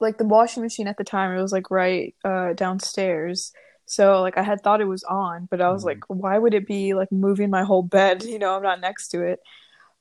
like 0.00 0.18
the 0.18 0.26
washing 0.26 0.62
machine 0.62 0.88
at 0.88 0.98
the 0.98 1.04
time, 1.04 1.36
it 1.36 1.42
was 1.42 1.52
like 1.52 1.70
right 1.72 2.14
uh 2.24 2.52
downstairs. 2.54 3.52
So 3.86 4.22
like 4.22 4.38
I 4.38 4.42
had 4.42 4.62
thought 4.62 4.80
it 4.80 4.86
was 4.86 5.04
on, 5.04 5.48
but 5.50 5.60
I 5.62 5.70
was 5.72 5.84
Mhm. 5.84 5.84
like, 5.84 6.04
why 6.08 6.38
would 6.38 6.54
it 6.54 6.66
be 6.66 6.94
like 6.94 7.12
moving 7.12 7.50
my 7.50 7.64
whole 7.64 7.82
bed? 7.82 8.24
You 8.26 8.38
know, 8.38 8.56
I'm 8.56 8.62
not 8.62 8.80
next 8.80 9.08
to 9.10 9.22
it. 9.24 9.40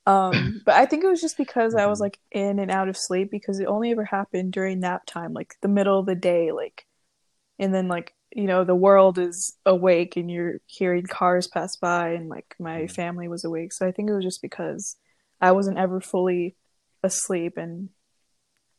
Um, 0.08 0.62
but 0.66 0.76
I 0.76 0.86
think 0.88 1.04
it 1.04 1.10
was 1.10 1.22
just 1.22 1.38
because 1.38 1.76
I 1.76 1.88
was 1.88 2.00
Mhm. 2.00 2.02
like 2.02 2.20
in 2.32 2.60
and 2.60 2.72
out 2.72 2.90
of 2.90 2.98
sleep 2.98 3.32
because 3.32 3.60
it 3.60 3.68
only 3.68 3.92
ever 3.92 4.06
happened 4.06 4.54
during 4.54 4.82
nap 4.82 5.04
time, 5.08 5.34
like 5.34 5.56
the 5.62 5.70
middle 5.70 6.00
of 6.00 6.08
the 6.08 6.16
day, 6.16 6.52
like, 6.54 6.86
and 7.60 7.74
then 7.74 7.88
like, 7.90 8.16
you 8.38 8.44
know, 8.44 8.64
the 8.64 8.76
world 8.76 9.18
is 9.18 9.58
awake 9.66 10.16
and 10.16 10.30
you're 10.30 10.62
hearing 10.68 11.08
cars 11.08 11.48
pass 11.48 11.76
by 11.76 12.10
and 12.12 12.30
like 12.30 12.56
my 12.60 12.84
Mhm. 12.84 12.92
family 12.92 13.28
was 13.28 13.44
awake. 13.44 13.74
So 13.74 13.88
I 13.88 13.92
think 13.92 14.10
it 14.12 14.14
was 14.14 14.24
just 14.24 14.44
because 14.44 14.96
I 15.42 15.54
wasn't 15.54 15.80
ever 15.80 16.00
fully 16.00 16.56
asleep 17.02 17.58
and 17.58 17.90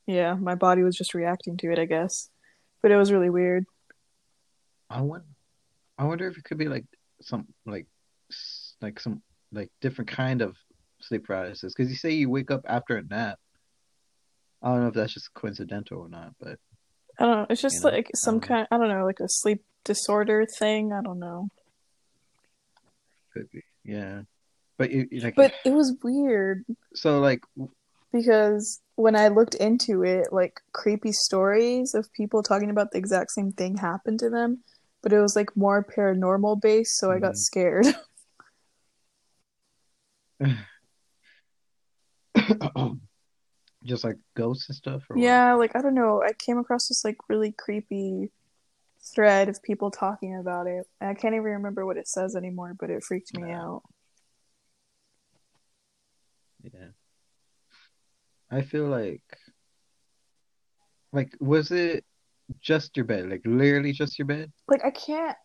yeah, 0.07 0.35
my 0.35 0.55
body 0.55 0.85
was 0.85 0.97
just 0.97 1.13
reacting 1.13 1.57
to 1.59 1.73
it, 1.73 1.79
I 1.81 1.87
guess. 1.87 2.31
But 2.83 2.93
it 2.93 2.97
was 2.97 3.11
really 3.11 3.31
weird. 3.31 3.67
I 4.89 5.01
wonder, 5.01 5.27
I 5.99 6.05
wonder 6.05 6.29
if 6.29 6.39
it 6.39 6.45
could 6.45 6.59
be 6.59 6.69
like 6.69 6.87
some 7.21 7.49
like 7.67 7.89
like 8.81 9.01
some 9.01 9.23
like 9.51 9.71
different 9.81 10.09
kind 10.09 10.41
of 10.41 10.57
sleep 11.01 11.25
paralysis 11.25 11.75
because 11.75 11.91
you 11.91 11.97
say 11.97 12.13
you 12.13 12.31
wake 12.31 12.53
up 12.53 12.63
after 12.65 12.97
a 12.97 13.03
nap. 13.03 13.41
I 14.63 14.71
don't 14.71 14.83
know 14.83 14.89
if 14.89 14.95
that's 14.95 15.15
just 15.15 15.35
coincidental 15.35 16.01
or 16.01 16.09
not, 16.09 16.35
but 16.39 16.61
I 17.19 17.25
don't 17.25 17.37
know. 17.37 17.47
It's 17.51 17.63
you 17.63 17.69
just 17.69 17.85
know, 17.85 17.91
like 17.91 18.11
some 18.15 18.37
um, 18.37 18.41
kind, 18.41 18.69
I 18.71 18.79
don't 18.79 18.89
know, 18.89 19.05
like 19.05 19.21
a 19.21 19.29
sleep 19.29 19.65
disorder 19.85 20.47
thing. 20.47 20.93
I 20.93 21.03
don't 21.03 21.19
know. 21.19 21.49
could 23.33 23.51
be. 23.51 23.63
Yeah. 23.85 24.23
But 24.77 24.91
you 24.93 25.09
you, 25.11 25.21
like 25.21 25.35
But 25.35 25.55
it 25.65 25.73
was 25.73 25.95
weird. 26.03 26.65
so 26.95 27.19
like 27.21 27.43
because 28.13 28.81
when 28.95 29.17
I 29.17 29.29
looked 29.29 29.55
into 29.57 30.03
it, 30.05 30.33
like 30.33 30.61
creepy 30.73 31.13
stories 31.13 31.95
of 31.95 32.13
people 32.13 32.43
talking 32.43 32.71
about 32.71 32.93
the 32.93 32.99
exact 32.99 33.33
same 33.33 33.53
thing 33.53 33.77
happened 33.77 34.21
to 34.21 34.31
them, 34.31 34.63
but 35.03 35.13
it 35.13 35.21
was 35.21 35.35
like 35.37 35.57
more 35.57 35.85
paranormal 35.85 36.61
based, 36.61 36.99
so 36.99 37.11
I 37.11 37.19
got 37.19 37.35
Mhm. 37.35 37.37
scared. 37.37 37.87
just 43.89 44.05
like 44.05 44.17
ghosts 44.37 44.69
and 44.69 44.77
stuff 44.77 45.03
or 45.11 45.17
what? 45.17 45.23
yeah, 45.23 45.55
like 45.55 45.75
I 45.75 45.83
don't 45.83 45.95
know, 45.95 46.23
I 46.23 46.33
came 46.33 46.59
across 46.59 46.89
this 46.89 47.05
like 47.05 47.17
really 47.29 47.53
creepy 47.53 48.31
thread 49.15 49.49
of 49.49 49.63
people 49.63 49.91
talking 49.91 50.37
about 50.37 50.67
it. 50.67 50.87
I 51.01 51.15
can't 51.15 51.35
even 51.35 51.45
remember 51.45 51.87
what 51.87 51.97
it 51.97 52.09
says 52.09 52.37
anymore, 52.37 52.75
but 52.79 52.91
it 52.91 53.03
freaked 53.03 53.35
me 53.35 53.49
Yeah. 53.49 53.61
out. 53.63 53.83
Yeah. 56.63 56.89
I 58.51 58.63
feel 58.63 58.87
like 58.87 59.23
like 61.13 61.35
was 61.41 61.71
it 61.71 62.05
just 62.61 62.97
your 62.97 63.07
bed? 63.07 63.31
Like 63.31 63.43
literally 63.45 63.93
just 63.93 64.19
your 64.19 64.27
bed? 64.27 64.53
Like 64.69 64.85
I 64.85 64.91
can't 64.91 65.37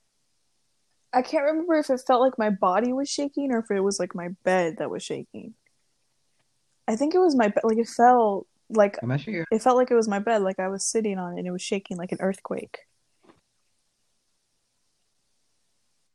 I 1.14 1.22
can't 1.22 1.46
remember 1.46 1.76
if 1.76 1.90
it 1.90 2.02
felt 2.06 2.22
like 2.22 2.40
my 2.40 2.50
body 2.50 2.92
was 2.92 3.10
shaking 3.10 3.52
or 3.52 3.60
if 3.60 3.70
it 3.70 3.82
was 3.82 4.00
like 4.00 4.16
my 4.16 4.30
bed 4.44 4.78
that 4.80 4.90
was 4.90 5.04
shaking. 5.04 5.54
I 6.88 6.96
think 6.96 7.16
it 7.16 7.20
was 7.20 7.36
my 7.36 7.48
bed. 7.48 7.64
Like 7.64 7.78
it 7.78 7.88
felt 7.88 8.48
like 8.70 8.98
I'm 9.02 9.12
actually 9.12 9.44
it 9.52 9.62
felt 9.62 9.78
like 9.78 9.92
it 9.92 9.96
was 9.96 10.08
my 10.08 10.20
bed, 10.20 10.42
like 10.42 10.60
I 10.60 10.68
was 10.68 10.84
sitting 10.86 11.18
on 11.18 11.34
it 11.34 11.40
and 11.40 11.48
it 11.48 11.52
was 11.52 11.62
shaking 11.62 11.98
like 11.98 12.12
an 12.12 12.20
earthquake. 12.22 12.80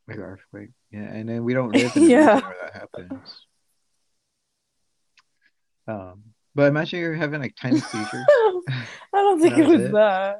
like 0.07 0.17
an 0.17 0.23
earthquake. 0.23 0.69
Yeah, 0.91 1.01
and 1.01 1.29
then 1.29 1.43
we 1.43 1.53
don't 1.53 1.71
live 1.71 1.91
in 1.95 2.03
Yeah. 2.09 2.39
where 2.41 2.55
that 2.63 2.73
happens. 2.73 3.45
Um, 5.87 6.23
but 6.55 6.67
imagine 6.67 6.99
you're 6.99 7.13
having 7.13 7.41
like 7.41 7.55
tiny 7.55 7.79
seizures. 7.79 8.25
I 8.69 8.85
don't 9.13 9.39
think 9.41 9.57
it 9.57 9.67
was 9.67 9.81
it? 9.81 9.91
that. 9.93 10.39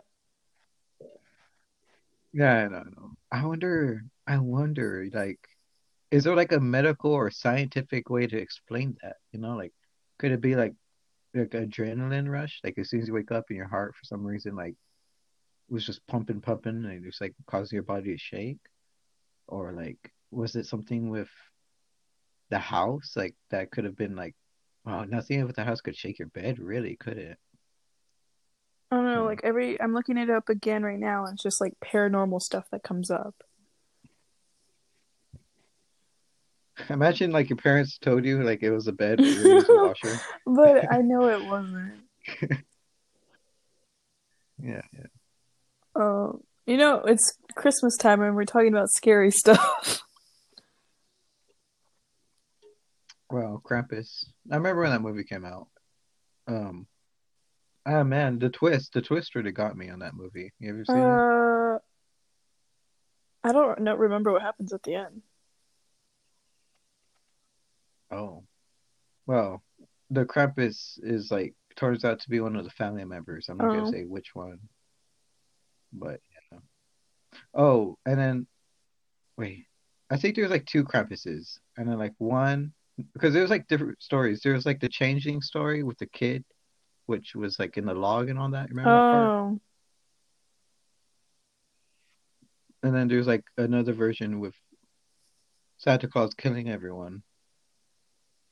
Yeah, 2.33 2.53
I 2.53 2.65
I 2.65 2.67
know. 2.69 3.11
I 3.31 3.45
wonder, 3.45 4.03
I 4.27 4.37
wonder, 4.37 5.07
like, 5.13 5.39
is 6.11 6.23
there 6.23 6.35
like 6.35 6.51
a 6.51 6.59
medical 6.59 7.11
or 7.11 7.31
scientific 7.31 8.09
way 8.09 8.27
to 8.27 8.37
explain 8.37 8.97
that? 9.01 9.17
You 9.31 9.39
know, 9.39 9.55
like, 9.55 9.73
could 10.19 10.31
it 10.33 10.41
be 10.41 10.55
like 10.55 10.75
like 11.35 11.51
adrenaline 11.51 12.29
rush? 12.29 12.61
Like 12.63 12.77
as 12.79 12.89
soon 12.89 13.01
as 13.01 13.07
you 13.09 13.13
wake 13.15 13.31
up 13.31 13.45
and 13.49 13.57
your 13.57 13.67
heart 13.69 13.95
for 13.95 14.05
some 14.05 14.25
reason 14.25 14.55
like 14.55 14.75
was 15.69 15.85
just 15.85 16.05
pumping, 16.07 16.41
pumping, 16.41 16.85
and 16.85 17.05
it's 17.05 17.21
like 17.21 17.35
causing 17.47 17.77
your 17.77 17.83
body 17.83 18.11
to 18.13 18.17
shake? 18.17 18.59
Or 19.47 19.73
like 19.73 19.99
was 20.31 20.55
it 20.55 20.65
something 20.67 21.09
with 21.09 21.29
the 22.49 22.59
house? 22.59 23.13
Like 23.15 23.35
that 23.51 23.71
could 23.71 23.85
have 23.85 23.95
been 23.95 24.15
like, 24.15 24.35
wow, 24.85 25.03
nothing 25.05 25.45
with 25.45 25.55
the 25.55 25.63
house 25.63 25.81
could 25.81 25.95
shake 25.95 26.19
your 26.19 26.29
bed, 26.29 26.59
really, 26.59 26.95
could 26.95 27.17
it? 27.17 27.37
I 28.91 28.95
don't 28.95 29.05
know, 29.05 29.23
Hmm. 29.23 29.25
like 29.25 29.41
every 29.43 29.79
I'm 29.81 29.93
looking 29.93 30.17
it 30.17 30.29
up 30.29 30.49
again 30.49 30.83
right 30.83 30.99
now 30.99 31.25
and 31.25 31.33
it's 31.33 31.43
just 31.43 31.61
like 31.61 31.73
paranormal 31.83 32.41
stuff 32.41 32.69
that 32.71 32.83
comes 32.83 33.11
up. 33.11 33.35
Imagine 36.89 37.31
like 37.31 37.49
your 37.49 37.57
parents 37.57 37.97
told 37.97 38.25
you 38.25 38.43
like 38.43 38.63
it 38.63 38.71
was 38.71 38.87
a 38.87 38.93
bed, 38.93 39.17
but 39.17 39.27
were 39.27 39.57
a 39.57 39.85
washer. 39.87 40.15
But 40.45 40.91
I 40.91 40.97
know 41.01 41.27
it 41.27 41.43
wasn't. 41.45 42.01
Yeah, 44.61 44.81
yeah. 44.93 45.05
Um, 45.95 46.43
you 46.65 46.77
know, 46.77 46.97
it's 46.97 47.37
Christmas 47.55 47.95
time 47.95 48.21
and 48.21 48.35
we're 48.35 48.45
talking 48.45 48.67
about 48.67 48.89
scary 48.89 49.31
stuff. 49.31 50.03
Well, 53.29 53.61
Krampus. 53.63 54.25
I 54.51 54.55
remember 54.55 54.81
when 54.81 54.91
that 54.91 55.01
movie 55.01 55.23
came 55.23 55.45
out. 55.45 55.67
Um, 56.47 56.87
ah 57.85 58.03
man, 58.03 58.39
the 58.39 58.49
twist, 58.49 58.93
the 58.93 59.01
twist 59.01 59.35
really 59.35 59.51
got 59.51 59.77
me 59.77 59.89
on 59.89 59.99
that 59.99 60.15
movie. 60.15 60.51
You 60.59 60.69
ever 60.71 60.85
seen 60.85 60.97
it? 60.97 61.01
Uh, 61.01 61.79
I 63.43 63.51
don't 63.51 63.81
know, 63.81 63.95
remember 63.95 64.31
what 64.31 64.41
happens 64.41 64.73
at 64.73 64.83
the 64.83 64.95
end. 64.95 65.21
Oh, 68.11 68.43
well, 69.25 69.63
the 70.09 70.25
Krampus 70.25 70.99
is 71.03 71.31
like 71.31 71.53
turns 71.75 72.03
out 72.03 72.19
to 72.21 72.29
be 72.29 72.39
one 72.39 72.55
of 72.55 72.63
the 72.63 72.71
family 72.71 73.05
members. 73.05 73.47
I'm 73.49 73.57
not 73.57 73.69
Oh. 73.69 73.73
gonna 73.73 73.91
say 73.91 74.03
which 74.05 74.33
one, 74.33 74.59
but 75.93 76.19
yeah. 76.51 76.59
Oh, 77.53 77.97
and 78.05 78.19
then 78.19 78.47
wait, 79.37 79.67
I 80.09 80.17
think 80.17 80.35
there's 80.35 80.49
like 80.49 80.65
two 80.65 80.83
Krampuses, 80.83 81.59
and 81.77 81.87
then 81.87 81.97
like 81.99 82.15
one 82.17 82.73
because 83.13 83.33
there's 83.33 83.49
like 83.51 83.67
different 83.67 84.01
stories. 84.01 84.41
There 84.41 84.53
was 84.53 84.65
like 84.65 84.79
the 84.79 84.89
changing 84.89 85.41
story 85.41 85.83
with 85.83 85.97
the 85.99 86.07
kid, 86.07 86.43
which 87.05 87.35
was 87.35 87.57
like 87.59 87.77
in 87.77 87.85
the 87.85 87.93
log 87.93 88.29
and 88.29 88.37
all 88.39 88.49
that. 88.51 88.69
Remember 88.69 88.95
that 88.95 89.11
part? 89.11 89.29
Oh, 89.29 89.59
And 92.81 92.95
then 92.95 93.07
there's 93.07 93.27
like 93.27 93.43
another 93.57 93.93
version 93.93 94.39
with 94.39 94.55
Santa 95.77 96.07
Claus 96.07 96.33
killing 96.33 96.69
everyone. 96.69 97.23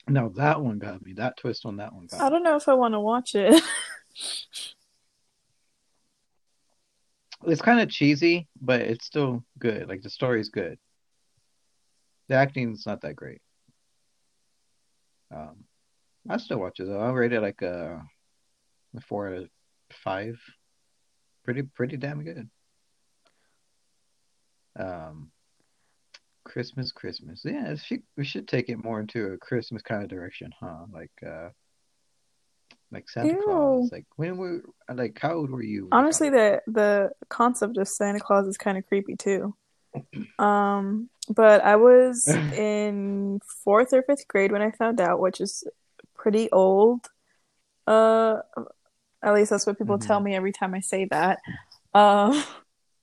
Now 0.08 0.30
that 0.30 0.62
one 0.62 0.80
got 0.80 1.04
me. 1.04 1.14
That 1.14 1.38
twist 1.38 1.66
on 1.66 1.78
that 1.78 1.94
one 1.94 2.08
got 2.08 2.20
me. 2.20 2.26
I 2.26 2.30
don't 2.30 2.44
know 2.44 2.56
if 2.56 2.68
I 2.68 2.74
want 2.74 2.94
to 2.94 3.00
watch 3.00 3.36
it. 3.36 3.62
It's 7.46 7.62
kind 7.62 7.80
of 7.80 7.90
cheesy, 7.90 8.48
but 8.60 8.82
it's 8.82 9.06
still 9.06 9.44
good. 9.60 9.88
Like 9.88 10.02
the 10.02 10.10
story's 10.10 10.50
good. 10.50 10.80
The 12.30 12.36
acting's 12.36 12.86
not 12.86 13.02
that 13.02 13.16
great. 13.16 13.42
Um, 15.34 15.66
I 16.28 16.38
still 16.38 16.60
watch 16.60 16.80
it 16.80 16.86
though. 16.86 17.00
I'll 17.00 17.14
rate 17.14 17.34
it 17.34 17.42
like 17.42 17.62
a, 17.62 18.02
a 18.96 19.02
four 19.02 19.30
out 19.30 19.44
of 19.44 19.50
five. 19.92 20.40
Pretty 21.44 21.62
pretty 21.62 21.98
damn 21.98 22.24
good. 22.24 22.50
Um, 24.78 25.32
Christmas, 26.48 26.92
Christmas. 26.92 27.42
Yeah, 27.44 27.72
it 27.72 27.80
should, 27.80 28.04
we 28.16 28.25
should 28.25 28.48
take 28.48 28.70
it 28.70 28.84
more 28.84 29.00
into 29.00 29.34
a 29.34 29.38
Christmas 29.38 29.82
kind 29.82 30.04
of 30.04 30.10
direction, 30.10 30.51
huh? 30.60 30.86
Like 30.92 31.12
uh, 31.25 31.50
like 32.92 33.10
Santa 33.10 33.34
Ew. 33.34 33.42
Claus. 33.44 33.89
Like 33.92 34.06
when 34.16 34.38
were 34.38 34.62
like 34.94 35.20
how 35.20 35.34
old 35.34 35.51
were 35.51 35.63
you? 35.63 35.89
Honestly, 35.92 36.30
the 36.30 36.62
the 36.68 37.12
concept 37.30 37.77
of 37.77 37.88
Santa 37.88 38.20
Claus 38.20 38.48
is 38.48 38.58
kind 38.58 38.77
of 38.77 38.88
creepy 38.88 39.16
too. 39.16 39.56
Um, 40.39 41.10
but 41.30 41.63
I 41.63 41.75
was 41.75 42.25
in 42.58 43.42
fourth 43.63 43.92
or 43.94 44.04
fifth 44.04 44.27
grade 44.27 44.51
when 44.51 44.62
I 44.62 44.72
found 44.72 45.01
out, 45.01 45.20
which 45.20 45.42
is 45.42 45.63
pretty 46.16 46.50
old. 46.51 47.08
Uh, 47.86 48.38
at 49.24 49.34
least 49.34 49.50
that's 49.50 49.66
what 49.66 49.77
people 49.77 49.98
Mhm. 49.98 50.08
tell 50.08 50.20
me 50.20 50.36
every 50.36 50.51
time 50.51 50.74
I 50.74 50.80
say 50.80 51.06
that. 51.06 51.39
Um, 51.94 52.42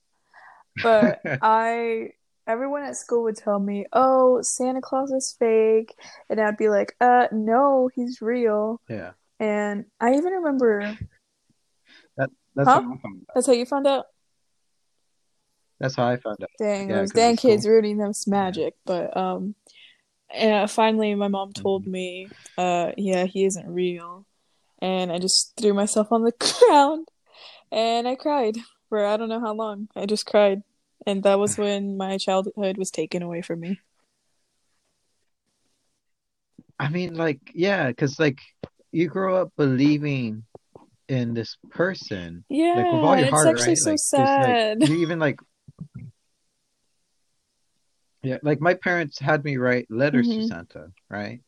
but 0.81 1.21
I, 1.41 2.11
everyone 2.47 2.83
at 2.83 2.95
school 2.95 3.23
would 3.23 3.37
tell 3.37 3.59
me, 3.59 3.85
"Oh, 3.93 4.41
Santa 4.41 4.81
Claus 4.81 5.11
is 5.11 5.35
fake," 5.39 5.95
and 6.29 6.39
I'd 6.39 6.57
be 6.57 6.69
like, 6.69 6.95
"Uh, 7.01 7.27
no, 7.31 7.89
he's 7.95 8.21
real." 8.21 8.81
yeah. 8.89 9.11
And 9.39 9.85
I 9.99 10.13
even 10.13 10.33
remember, 10.33 10.97
That 12.17 12.29
that's 12.55 12.69
how 12.69 12.81
huh? 12.81 12.81
Out. 12.81 13.35
That's 13.35 13.47
how 13.47 13.53
you 13.53 13.65
found 13.65 13.87
out? 13.87 14.05
That's 15.79 15.95
how 15.95 16.07
I 16.07 16.17
found 16.17 16.37
out. 16.41 16.49
Dang, 16.57 16.87
Yeah, 16.87 17.05
dang 17.13 17.35
kids 17.37 17.63
school. 17.63 17.73
ruining 17.73 17.97
Yeah. 17.97 18.31
magic. 18.31 18.75
But 18.85 19.15
um, 19.17 19.55
and 20.33 20.69
finally, 20.69 21.15
my 21.15 21.27
mom 21.27 21.53
told 21.53 21.85
hmm 21.85 21.91
me, 21.91 22.31
uh, 22.57 22.91
yeah, 22.97 23.25
he 23.25 23.45
isn't 23.45 23.67
real. 23.67 24.25
And 24.79 25.11
I 25.11 25.19
just 25.19 25.53
threw 25.57 25.73
myself 25.73 26.11
on 26.11 26.23
the 26.23 26.33
ground 26.69 27.07
and 27.71 28.07
I 28.07 28.15
cried 28.15 28.57
for 28.89 29.05
I 29.05 29.17
don't 29.17 29.29
know 29.29 29.39
how 29.39 29.53
long. 29.53 29.89
I 29.95 30.05
just 30.05 30.25
cried. 30.25 30.63
And 31.07 31.23
that 31.23 31.39
was 31.39 31.57
when 31.57 31.97
my 31.97 32.17
childhood 32.17 32.77
was 32.77 32.91
taken 32.91 33.21
away 33.21 33.41
from 33.41 33.59
me. 33.61 33.79
I 36.79 36.89
mean, 36.89 37.15
like, 37.15 37.39
yeah, 37.53 37.87
because 37.87 38.19
like 38.19 38.39
you 38.91 39.07
grow 39.07 39.41
up 39.41 39.53
believing 39.57 40.43
in 41.07 41.33
this 41.33 41.57
person, 41.71 42.43
like 42.73 42.91
with 42.91 43.03
Yeah, 43.03 43.05
all 43.05 43.17
your 43.17 43.27
it's 43.27 43.31
heart, 43.31 43.47
actually 43.47 43.75
right? 43.75 43.77
so 43.77 43.91
Like, 43.91 43.99
because 44.11 44.37
like 44.37 44.57
sad. 44.57 44.79
you 44.81 44.95
even 44.95 45.19
like, 45.19 45.39
yeah, 48.23 48.37
like 48.41 48.59
my 48.59 48.73
parents 48.73 49.19
had 49.19 49.43
me 49.43 49.57
write 49.57 49.87
letters 49.89 50.27
to 50.29 50.41
hmm 50.41 50.47
Santa, 50.47 50.91
right? 51.09 51.41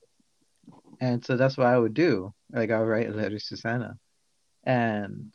And 1.00 1.24
so 1.25 1.38
that's 1.38 1.58
what 1.58 1.68
I 1.68 1.77
would 1.77 1.94
do. 1.94 2.34
Like 2.51 2.72
I 2.72 2.80
would 2.80 2.86
write 2.88 3.16
letters 3.16 3.46
to 3.48 3.58
Santa, 3.58 3.98
and 4.63 5.34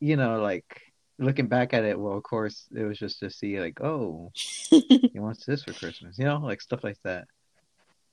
you 0.00 0.16
know, 0.16 0.40
like 0.40 0.82
looking 1.18 1.48
back 1.48 1.74
at 1.74 1.84
it, 1.84 1.98
well, 1.98 2.16
of 2.16 2.22
course, 2.22 2.66
it 2.74 2.84
was 2.84 2.98
just 2.98 3.20
to 3.20 3.30
see 3.30 3.60
like, 3.60 3.80
oh, 3.80 4.32
he 5.12 5.20
wants 5.20 5.46
this 5.46 5.64
for 5.64 5.74
Christmas, 5.74 6.18
you 6.18 6.24
know, 6.26 6.38
like 6.38 6.62
stuff 6.62 6.84
like 6.84 6.98
that. 7.04 7.26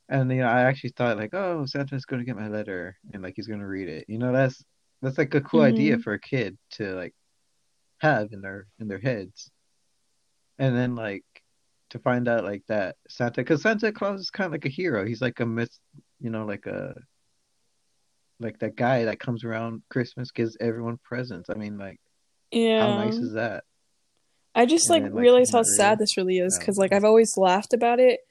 And 0.09 0.31
you 0.31 0.39
know, 0.41 0.47
I 0.47 0.63
actually 0.63 0.91
thought 0.91 1.17
like, 1.17 1.33
oh, 1.33 1.65
Santa's 1.65 2.05
gonna 2.05 2.23
get 2.25 2.37
my 2.37 2.47
letter 2.49 2.97
and 3.13 3.23
like 3.23 3.33
he's 3.35 3.47
gonna 3.47 3.67
read 3.67 3.89
it. 3.89 4.05
You 4.07 4.19
know, 4.19 4.31
that's 4.33 4.63
that's 5.01 5.17
like 5.17 5.33
a 5.35 5.41
cool 5.41 5.61
idea 5.61 5.97
hmm 5.97 5.99
for 5.99 6.13
a 6.13 6.19
kid 6.19 6.57
to 6.73 6.95
like 6.95 7.15
have 7.99 8.33
in 8.33 8.41
their 8.41 8.67
in 8.79 8.87
their 8.87 8.99
heads. 8.99 9.51
And 10.59 10.75
then 10.75 10.95
like 10.95 11.25
to 11.91 11.99
find 11.99 12.27
out 12.27 12.43
like 12.43 12.63
that 12.67 12.95
Santa, 13.09 13.41
because 13.41 13.61
Santa 13.61 13.91
Claus 13.91 14.21
is 14.21 14.29
kind 14.31 14.47
of 14.47 14.51
like 14.53 14.65
a 14.65 14.69
hero. 14.69 15.05
He's 15.05 15.21
like 15.21 15.39
a 15.39 15.45
myth, 15.45 15.77
you 16.19 16.29
know, 16.29 16.45
like 16.45 16.65
a 16.65 16.95
like 18.39 18.59
that 18.59 18.75
guy 18.75 19.05
that 19.05 19.19
comes 19.19 19.43
around 19.43 19.81
Christmas, 19.89 20.31
gives 20.31 20.57
everyone 20.59 20.97
presents. 21.03 21.49
I 21.49 21.55
mean, 21.55 21.77
like 21.77 21.99
how 22.77 22.91
nice 22.91 23.21
Yeah. 23.21 23.21
is 23.21 23.33
that? 23.33 23.63
I 24.55 24.65
just 24.65 24.89
And 24.89 25.03
like 25.03 25.03
then 25.03 25.13
like 25.13 25.21
realized 25.21 25.51
how 25.51 25.63
sad 25.63 25.99
this 25.99 26.17
really 26.17 26.37
is 26.39 26.57
because 26.57 26.77
like 26.77 26.93
I've 26.93 27.03
always 27.03 27.37
laughed 27.37 27.73
about 27.73 27.99
it 27.99 28.21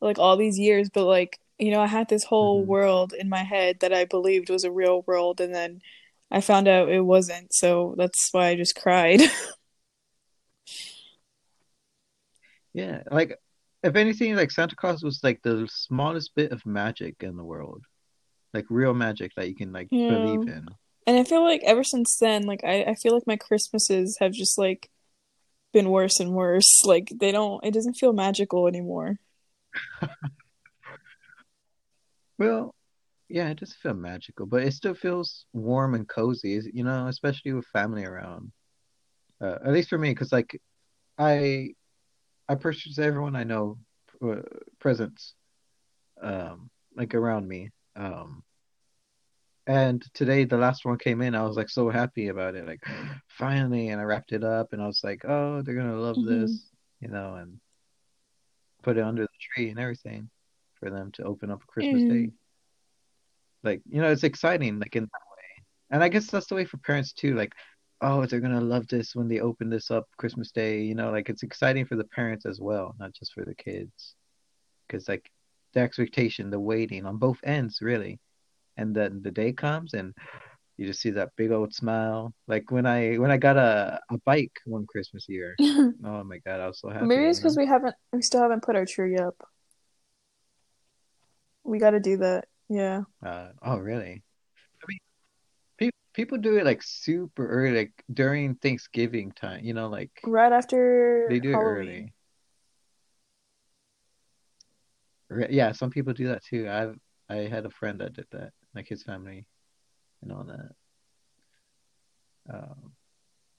like 0.00 0.18
all 0.18 0.36
these 0.36 0.58
years, 0.58 0.90
but 0.92 1.04
like 1.06 1.38
you 1.58 1.70
know 1.70 1.80
I 1.80 1.86
had 1.88 2.08
this 2.08 2.24
whole 2.24 2.64
mhm. 2.64 2.66
world 2.66 3.12
in 3.12 3.28
my 3.28 3.44
head 3.44 3.80
that 3.80 3.92
I 3.92 4.04
believed 4.04 4.50
was 4.50 4.64
a 4.64 4.72
real 4.72 5.02
world, 5.06 5.40
and 5.40 5.54
then 5.54 5.80
I 6.30 6.40
found 6.40 6.68
out 6.68 6.88
it 6.90 7.02
wasn't. 7.02 7.54
So 7.54 7.94
that's 7.98 8.28
why 8.32 8.48
I 8.48 8.56
just 8.56 8.76
cried. 8.76 9.22
Yeah, 12.72 13.02
like 13.10 13.38
if 13.82 13.94
anything, 13.96 14.34
like 14.36 14.50
Santa 14.50 14.76
Claus 14.76 15.02
was 15.02 15.20
like 15.22 15.42
the 15.42 15.68
smallest 15.70 16.34
bit 16.34 16.52
of 16.52 16.64
magic 16.66 17.22
in 17.22 17.36
the 17.36 17.44
world. 17.44 17.84
like 18.54 18.66
real 18.70 18.94
magic 18.94 19.32
that 19.36 19.48
you 19.48 19.54
can 19.56 19.72
like 19.72 19.90
Yeah. 19.90 20.06
believe 20.08 20.48
in. 20.48 20.66
And 21.06 21.18
I 21.18 21.24
feel 21.24 21.42
like 21.42 21.62
ever 21.64 21.84
since 21.84 22.16
then, 22.18 22.44
like 22.44 22.64
I, 22.64 22.82
I 22.84 22.94
feel 22.94 23.14
like 23.14 23.26
my 23.26 23.36
Christmases 23.36 24.16
have 24.20 24.32
just 24.32 24.58
like 24.58 24.90
been 25.72 25.90
worse 25.90 26.20
and 26.20 26.32
worse. 26.32 26.82
Like 26.86 27.12
they 27.14 27.32
don't, 27.32 27.64
it 27.64 27.74
doesn't 27.74 27.94
feel 27.94 28.12
magical 28.12 28.66
anymore. 28.68 29.16
Well, 32.38 32.74
yeah, 33.28 33.48
it 33.50 33.60
doesn't 33.60 33.78
feel 33.80 33.94
magical, 33.94 34.46
but 34.46 34.62
it 34.64 34.72
still 34.74 34.94
feels 34.94 35.46
warm 35.52 35.94
and 35.94 36.08
cozy, 36.08 36.60
you 36.72 36.84
know, 36.84 37.06
especially 37.08 37.52
with 37.52 37.66
family 37.66 38.04
around. 38.04 38.52
Uh, 39.40 39.58
at 39.64 39.72
least 39.72 39.88
for 39.88 39.98
me, 39.98 40.10
because 40.10 40.32
like 40.32 40.60
I 41.18 41.70
I 42.48 42.54
purchase 42.56 42.98
everyone 42.98 43.36
I 43.36 43.44
know 43.44 43.78
uh, 44.24 44.42
presents 44.78 45.34
um 46.22 46.70
like 46.96 47.14
around 47.14 47.48
me. 47.48 47.70
Um 47.96 48.43
and 49.66 50.02
today 50.14 50.44
the 50.44 50.56
last 50.58 50.84
one 50.84 50.98
came 50.98 51.22
in, 51.22 51.34
I 51.34 51.44
was 51.44 51.56
like 51.56 51.70
so 51.70 51.90
happy 51.90 52.28
about 52.28 52.54
it, 52.54 52.66
like 52.66 52.82
finally, 53.28 53.88
and 53.88 54.00
I 54.00 54.04
wrapped 54.04 54.32
it 54.32 54.44
up 54.44 54.72
and 54.72 54.82
I 54.82 54.86
was 54.86 55.02
like, 55.04 55.24
oh, 55.24 55.62
they're 55.62 55.74
gonna 55.74 55.96
love 56.00 56.18
hmm 56.18 56.24
this, 56.24 56.70
you 57.00 57.08
know, 57.08 57.34
and 57.36 57.60
put 58.82 58.96
it 58.96 59.02
under 59.02 59.22
the 59.22 59.28
tree 59.40 59.70
and 59.70 59.80
everything 59.80 60.30
for 60.78 60.88
them 60.90 61.10
to 61.12 61.24
open 61.24 61.50
up 61.50 61.66
Christmas 61.66 62.04
hmm 62.04 62.04
Day. 62.04 62.30
Like, 63.62 63.82
you 63.88 64.00
know, 64.02 64.10
it's 64.10 64.24
exciting, 64.24 64.78
like 64.78 64.96
in 64.96 65.04
that 65.04 65.10
way. 65.36 65.64
and 65.90 66.04
I 66.04 66.08
guess 66.08 66.30
that's 66.30 66.46
the 66.48 66.54
way 66.54 66.64
for 66.64 66.78
parents 66.78 67.12
too, 67.12 67.34
like, 67.34 67.54
oh, 68.00 68.26
they're 68.26 68.40
gonna 68.40 68.60
love 68.60 68.86
this 68.88 69.14
when 69.14 69.28
they 69.28 69.40
open 69.40 69.70
this 69.70 69.90
up 69.90 70.08
Christmas 70.18 70.52
Day, 70.52 70.82
you 70.82 70.94
know, 70.94 71.10
like 71.10 71.28
it's 71.30 71.42
exciting 71.42 71.86
for 71.86 71.96
the 71.96 72.04
parents 72.04 72.46
as 72.46 72.60
well, 72.60 72.94
not 72.98 73.14
just 73.14 73.32
for 73.34 73.44
the 73.44 73.54
kids. 73.54 74.16
Because 74.88 75.08
like 75.08 75.30
the 75.74 75.80
expectation, 75.80 76.50
the 76.50 76.60
waiting 76.60 77.06
on 77.06 77.18
both 77.18 77.40
ends 77.44 77.80
really. 77.82 78.20
And 78.76 78.94
then 78.94 79.22
the 79.22 79.30
day 79.30 79.52
comes 79.52 79.94
and 79.94 80.14
you 80.76 80.86
just 80.86 81.00
see 81.00 81.10
that 81.10 81.30
big 81.36 81.52
old 81.52 81.72
smile. 81.72 82.34
Like 82.48 82.70
when 82.70 82.86
I 82.86 83.16
when 83.16 83.30
I 83.30 83.36
got 83.36 83.56
a, 83.56 84.00
a 84.10 84.18
bike 84.24 84.52
one 84.64 84.86
Christmas 84.86 85.26
year. 85.28 85.56
Oh 86.06 86.22
my 86.22 86.38
God, 86.44 86.60
I 86.60 86.66
was 86.66 86.80
so 86.80 86.90
happy, 86.90 87.06
Maybe 87.06 87.24
it's 87.28 87.38
because 87.38 87.56
we 87.56 87.64
haven't, 87.64 87.94
we 88.12 88.20
still 88.20 88.42
haven't 88.42 88.62
put 88.62 88.76
our 88.76 88.84
tree 88.84 89.16
up. 89.16 89.36
We 91.62 91.78
got 91.78 91.90
to 91.90 92.00
do 92.00 92.18
that. 92.18 92.44
Yeah. 92.68 93.02
Uh, 93.24 93.48
oh 93.62 93.78
really? 93.78 94.22
I 94.82 94.84
mean, 94.86 94.98
pe 95.78 95.90
people 96.12 96.36
do 96.36 96.58
it 96.58 96.64
like 96.66 96.82
super 96.82 97.46
early, 97.46 97.74
like 97.74 97.92
during 98.12 98.56
Thanksgiving 98.56 99.32
time, 99.32 99.64
you 99.64 99.72
know, 99.72 99.88
like 99.88 100.10
Right 100.24 100.52
after 100.52 101.26
they 101.30 101.40
do 101.40 101.52
it 101.52 101.56
early. 101.56 102.12
Yeah, 105.48 105.72
some 105.72 105.90
people 105.90 106.12
do 106.12 106.28
that 106.28 106.44
too. 106.44 106.68
I've 106.68 106.96
I 107.28 107.48
had 107.48 107.64
a 107.64 107.70
friend 107.70 108.00
that 108.00 108.12
did 108.12 108.26
that, 108.32 108.52
like 108.74 108.88
his 108.88 109.02
family 109.02 109.46
and 110.22 110.32
all 110.32 110.44
that. 110.44 110.70
Um, 112.52 112.92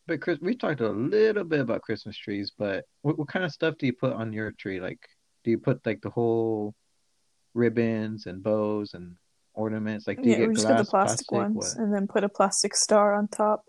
but 0.08 0.22
Chris, 0.22 0.40
we 0.40 0.56
talked 0.56 0.82
a 0.82 0.90
little 0.90 1.44
bit 1.44 1.62
about 1.62 1.82
Christmas 1.82 2.18
trees, 2.18 2.52
but 2.58 2.86
what 3.02 3.18
what 3.18 3.28
kind 3.28 3.44
of 3.44 3.52
stuff 3.52 3.76
do 3.80 3.88
you 3.88 3.94
put 3.94 4.14
on 4.14 4.34
your 4.34 4.52
tree? 4.52 4.80
Like, 4.80 5.00
do 5.44 5.52
you 5.52 5.58
put 5.58 5.86
like 5.86 6.02
the 6.02 6.12
whole 6.12 6.76
ribbons 7.54 8.28
and 8.28 8.44
bows 8.44 8.94
and 8.94 9.16
ornaments? 9.54 10.06
Like, 10.08 10.22
do 10.22 10.30
you 10.30 10.36
Yeah, 10.36 10.42
we 10.42 10.48
get 10.48 10.56
just 10.56 10.68
got 10.68 10.78
the 10.78 10.84
glass, 10.84 10.90
plastic 10.92 11.28
plastic, 11.28 11.56
ones 11.56 11.76
what? 11.76 11.84
and 11.84 11.94
then 11.94 12.08
put 12.08 12.24
a 12.24 12.30
plastic 12.30 12.76
star 12.76 13.16
on 13.16 13.28
top. 13.28 13.64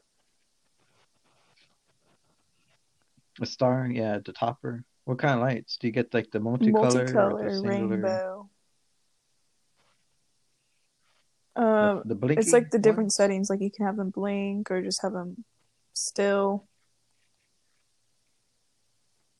A 3.41 3.47
star? 3.47 3.89
Yeah, 3.91 4.19
the 4.25 4.33
topper. 4.33 4.85
What 5.05 5.19
kind 5.19 5.35
of 5.35 5.41
lights? 5.41 5.79
Do 5.79 5.87
you 5.87 5.93
get 5.93 6.13
like 6.13 6.31
the 6.33 6.41
multicolor 6.41 7.15
or 7.15 7.45
the 7.45 7.51
singular, 7.51 7.97
rainbow. 7.97 8.51
the 11.55 11.63
Um, 11.77 12.03
the 12.05 12.35
it's 12.39 12.53
like 12.53 12.71
the 12.71 12.79
different 12.79 13.13
settings. 13.13 13.51
Like 13.51 13.61
you 13.61 13.71
can 13.71 13.87
have 13.87 13.97
them 13.97 14.11
blink 14.11 14.71
or 14.71 14.83
just 14.83 15.03
have 15.03 15.13
them 15.13 15.45
still. 15.93 16.67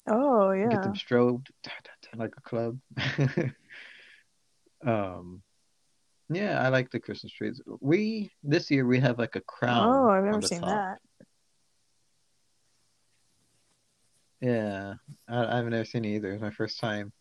Oh 0.07 0.53
yeah. 0.53 0.69
Get 0.69 0.83
them 0.83 0.95
strobed 0.95 1.49
like 2.15 2.33
a 2.37 2.41
club. 2.43 2.79
Um, 4.85 5.43
yeah, 6.29 6.61
I 6.61 6.69
like 6.69 6.91
the 6.91 7.01
Christmas 7.01 7.33
trees. 7.33 7.61
We 7.81 8.31
this 8.43 8.71
year 8.71 8.87
we 8.87 9.01
have 9.01 9.19
like 9.19 9.37
a 9.37 9.41
crown. 9.41 9.89
Oh, 9.89 10.09
I've 10.09 10.25
never 10.25 10.43
seen 10.43 10.61
top. 10.61 10.69
that. 10.69 10.99
Yeah, 14.41 14.95
I, 15.29 15.59
I've 15.59 15.67
never 15.67 15.85
seen 15.85 16.05
it 16.05 16.17
either. 16.17 16.33
It's 16.33 16.43
my 16.43 16.51
first 16.51 16.81
time. 16.81 17.13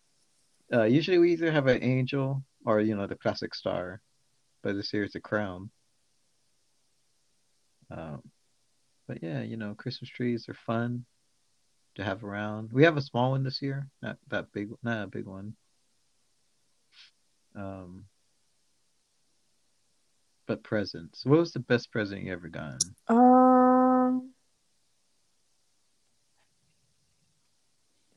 Uh, 0.72 0.84
usually 0.84 1.18
we 1.18 1.32
either 1.32 1.52
have 1.52 1.66
an 1.68 1.82
angel 1.82 2.42
or 2.64 2.80
you 2.80 2.96
know 2.96 3.06
the 3.06 3.16
classic 3.16 3.54
star, 3.54 4.00
but 4.66 4.74
this 4.74 4.92
year 4.92 5.04
it's 5.04 5.14
a 5.14 5.20
crown. 5.20 5.70
Um, 7.88 8.20
but 9.06 9.22
yeah, 9.22 9.42
you 9.42 9.56
know 9.56 9.76
Christmas 9.76 10.10
trees 10.10 10.48
are 10.48 10.58
fun 10.66 11.04
to 11.94 12.02
have 12.02 12.24
around. 12.24 12.70
We 12.72 12.82
have 12.82 12.96
a 12.96 13.00
small 13.00 13.30
one 13.30 13.44
this 13.44 13.62
year, 13.62 13.86
not 14.02 14.16
that 14.26 14.52
big, 14.52 14.70
not 14.82 15.04
a 15.04 15.06
big 15.06 15.24
one. 15.24 15.54
Um, 17.54 18.06
but 20.46 20.64
presents. 20.64 21.24
What 21.24 21.38
was 21.38 21.52
the 21.52 21.60
best 21.60 21.92
present 21.92 22.24
you 22.24 22.32
ever 22.32 22.48
gotten? 22.48 22.78
Um, 23.06 24.32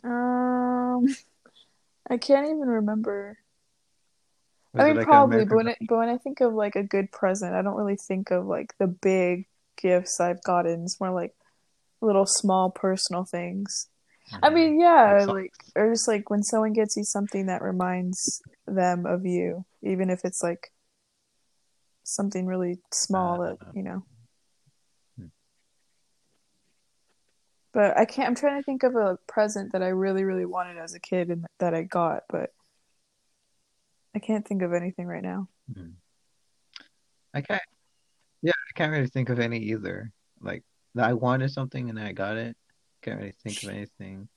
um, 0.04 1.06
I 2.10 2.18
can't 2.18 2.48
even 2.48 2.68
remember. 2.68 3.38
I 4.78 4.86
mean, 4.86 4.96
like 4.96 5.08
probably, 5.08 5.46
but 5.46 5.56
when 5.56 5.68
it, 5.70 5.78
but 5.88 5.98
when 5.98 6.10
I 6.10 6.18
think 6.18 6.42
of 6.42 6.54
like 6.54 6.76
a 6.76 6.84
good 6.84 7.12
present, 7.12 7.54
I 7.56 7.62
don't 7.62 7.76
really 7.76 7.98
think 7.98 8.32
of 8.32 8.46
like 8.46 8.74
the 8.80 8.88
big 8.88 9.48
gifts 9.82 10.20
I've 10.20 10.44
gotten. 10.44 10.84
It's 10.84 11.00
more 11.00 11.12
like 11.12 11.34
little 12.02 12.26
small 12.26 12.72
personal 12.72 13.26
things. 13.26 13.88
I 14.44 14.50
hmm 14.50 14.52
mean, 14.52 14.80
yeah, 14.80 15.26
like 15.30 15.54
socks? 15.54 15.74
or 15.76 15.92
just 15.92 16.08
like 16.08 16.30
when 16.30 16.44
someone 16.44 16.74
gets 16.74 16.98
you 16.98 17.04
something 17.04 17.48
that 17.48 17.62
reminds 17.62 18.42
them 18.68 19.06
of 19.06 19.26
you, 19.26 19.66
even 19.82 20.10
if 20.10 20.22
it's 20.26 20.44
like 20.44 20.72
something 22.04 22.46
really 22.46 22.80
small 22.92 23.38
Uh, 23.38 23.40
that 23.40 23.58
you 23.74 23.84
know. 23.84 24.04
Hmm. 25.18 25.28
But 27.74 27.98
I 27.98 28.06
can't. 28.06 28.28
I'm 28.28 28.36
trying 28.36 28.60
to 28.60 28.64
think 28.64 28.84
of 28.84 28.96
a 28.96 29.18
present 29.28 29.72
that 29.74 29.84
I 29.84 29.90
really, 29.90 30.24
really 30.24 30.46
wanted 30.46 30.78
as 30.78 30.94
a 30.94 31.00
kid 31.00 31.30
and 31.30 31.46
that 31.60 31.74
I 31.74 31.84
got, 31.84 32.24
but 32.30 32.52
I 34.16 34.20
can't 34.20 34.48
think 34.48 34.62
of 34.62 34.74
anything 34.74 35.06
right 35.06 35.24
now. 35.24 35.48
Hmm. 35.74 35.90
I 37.34 37.42
can't. 37.42 37.62
Yeah, 38.42 38.52
I 38.52 38.72
can't 38.78 38.92
really 38.92 39.08
think 39.08 39.30
of 39.30 39.40
any 39.40 39.60
either. 39.60 40.12
Like 40.42 40.64
I 40.98 41.14
wanted 41.14 41.52
something 41.52 41.90
and 41.90 42.00
I 42.00 42.12
got 42.14 42.38
it. 42.38 42.56
Can't 43.02 43.20
really 43.20 43.36
think 43.44 43.62
of 43.64 43.70
anything. 43.70 44.28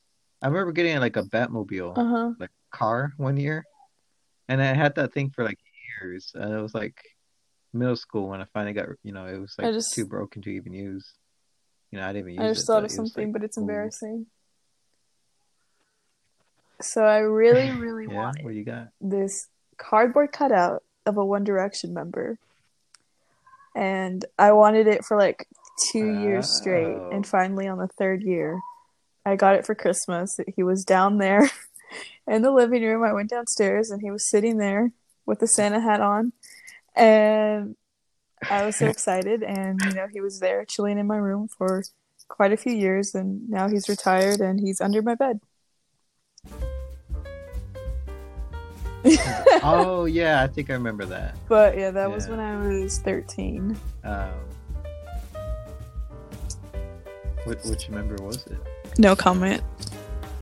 I 0.42 0.48
remember 0.48 0.72
getting 0.72 0.98
like 1.00 1.16
a 1.16 1.22
Batmobile, 1.22 1.96
Uh 1.96 2.04
huh. 2.04 2.30
like 2.38 2.50
car 2.70 3.12
one 3.16 3.36
year, 3.36 3.64
and 4.48 4.60
I 4.60 4.74
had 4.74 4.94
that 4.96 5.12
thing 5.14 5.30
for 5.30 5.44
like 5.44 5.58
years. 6.00 6.32
And 6.34 6.52
it 6.52 6.60
was 6.60 6.74
like 6.74 7.00
middle 7.72 7.96
school 7.96 8.28
when 8.28 8.40
I 8.42 8.44
finally 8.52 8.72
got, 8.74 8.88
you 9.02 9.12
know, 9.12 9.26
it 9.26 9.38
was 9.38 9.54
like 9.58 9.72
just- 9.72 9.94
too 9.94 10.04
broken 10.06 10.42
to 10.42 10.50
even 10.50 10.72
use. 10.72 11.12
You 11.90 11.98
know, 11.98 12.06
I 12.06 12.12
didn't 12.12 12.30
even 12.30 12.42
I 12.42 12.48
use 12.48 12.56
just 12.58 12.64
it, 12.68 12.72
thought 12.72 12.84
of 12.84 12.90
something, 12.90 13.26
like, 13.28 13.32
but 13.32 13.44
it's 13.44 13.56
embarrassing. 13.56 14.26
So 16.80 17.04
I 17.04 17.18
really, 17.18 17.70
really 17.80 18.06
Yeah, 18.08 18.14
wanted 18.14 18.44
what 18.44 18.54
you 18.54 18.64
got? 18.64 18.88
this 19.00 19.48
cardboard 19.82 20.32
cutout 20.32 20.82
of 21.04 21.16
a 21.16 21.24
One 21.24 21.44
Direction 21.44 21.92
member. 21.92 22.38
And 23.74 24.24
I 24.38 24.52
wanted 24.52 24.86
it 24.86 25.04
for 25.04 25.16
like 25.16 25.48
two 25.90 26.20
years 26.20 26.48
straight. 26.48 26.96
Oh. 26.96 27.10
And 27.12 27.26
finally, 27.26 27.66
on 27.66 27.78
the 27.78 27.88
third 27.88 28.22
year, 28.22 28.60
I 29.24 29.36
got 29.36 29.56
it 29.56 29.66
for 29.66 29.74
Christmas. 29.74 30.38
He 30.54 30.62
was 30.62 30.84
down 30.84 31.18
there 31.18 31.50
in 32.26 32.42
the 32.42 32.50
living 32.50 32.82
room. 32.82 33.02
I 33.02 33.12
went 33.12 33.30
downstairs 33.30 33.90
and 33.90 34.00
he 34.00 34.10
was 34.10 34.28
sitting 34.28 34.58
there 34.58 34.92
with 35.26 35.40
the 35.40 35.46
Santa 35.46 35.80
hat 35.80 36.00
on. 36.00 36.32
And 36.94 37.76
I 38.48 38.66
was 38.66 38.76
so 38.76 38.86
excited. 38.88 39.42
And, 39.42 39.80
you 39.84 39.94
know, 39.94 40.06
he 40.12 40.20
was 40.20 40.40
there 40.40 40.64
chilling 40.64 40.98
in 40.98 41.06
my 41.06 41.16
room 41.16 41.48
for 41.48 41.82
quite 42.28 42.52
a 42.52 42.56
few 42.56 42.74
years. 42.74 43.14
And 43.14 43.48
now 43.48 43.68
he's 43.68 43.88
retired 43.88 44.40
and 44.40 44.60
he's 44.60 44.80
under 44.80 45.02
my 45.02 45.14
bed. 45.14 45.40
Oh 49.64 50.06
yeah, 50.06 50.42
I 50.42 50.48
think 50.48 50.70
I 50.70 50.72
remember 50.74 51.04
that. 51.06 51.36
But 51.48 51.76
yeah, 51.78 51.90
that 51.92 52.10
was 52.10 52.28
when 52.28 52.40
I 52.40 52.56
was 52.66 52.98
13. 52.98 53.76
Um, 54.04 54.30
what 57.44 57.64
which 57.64 57.88
member 57.88 58.16
was 58.22 58.46
it? 58.46 58.58
No 58.98 59.14
comment. 59.14 59.62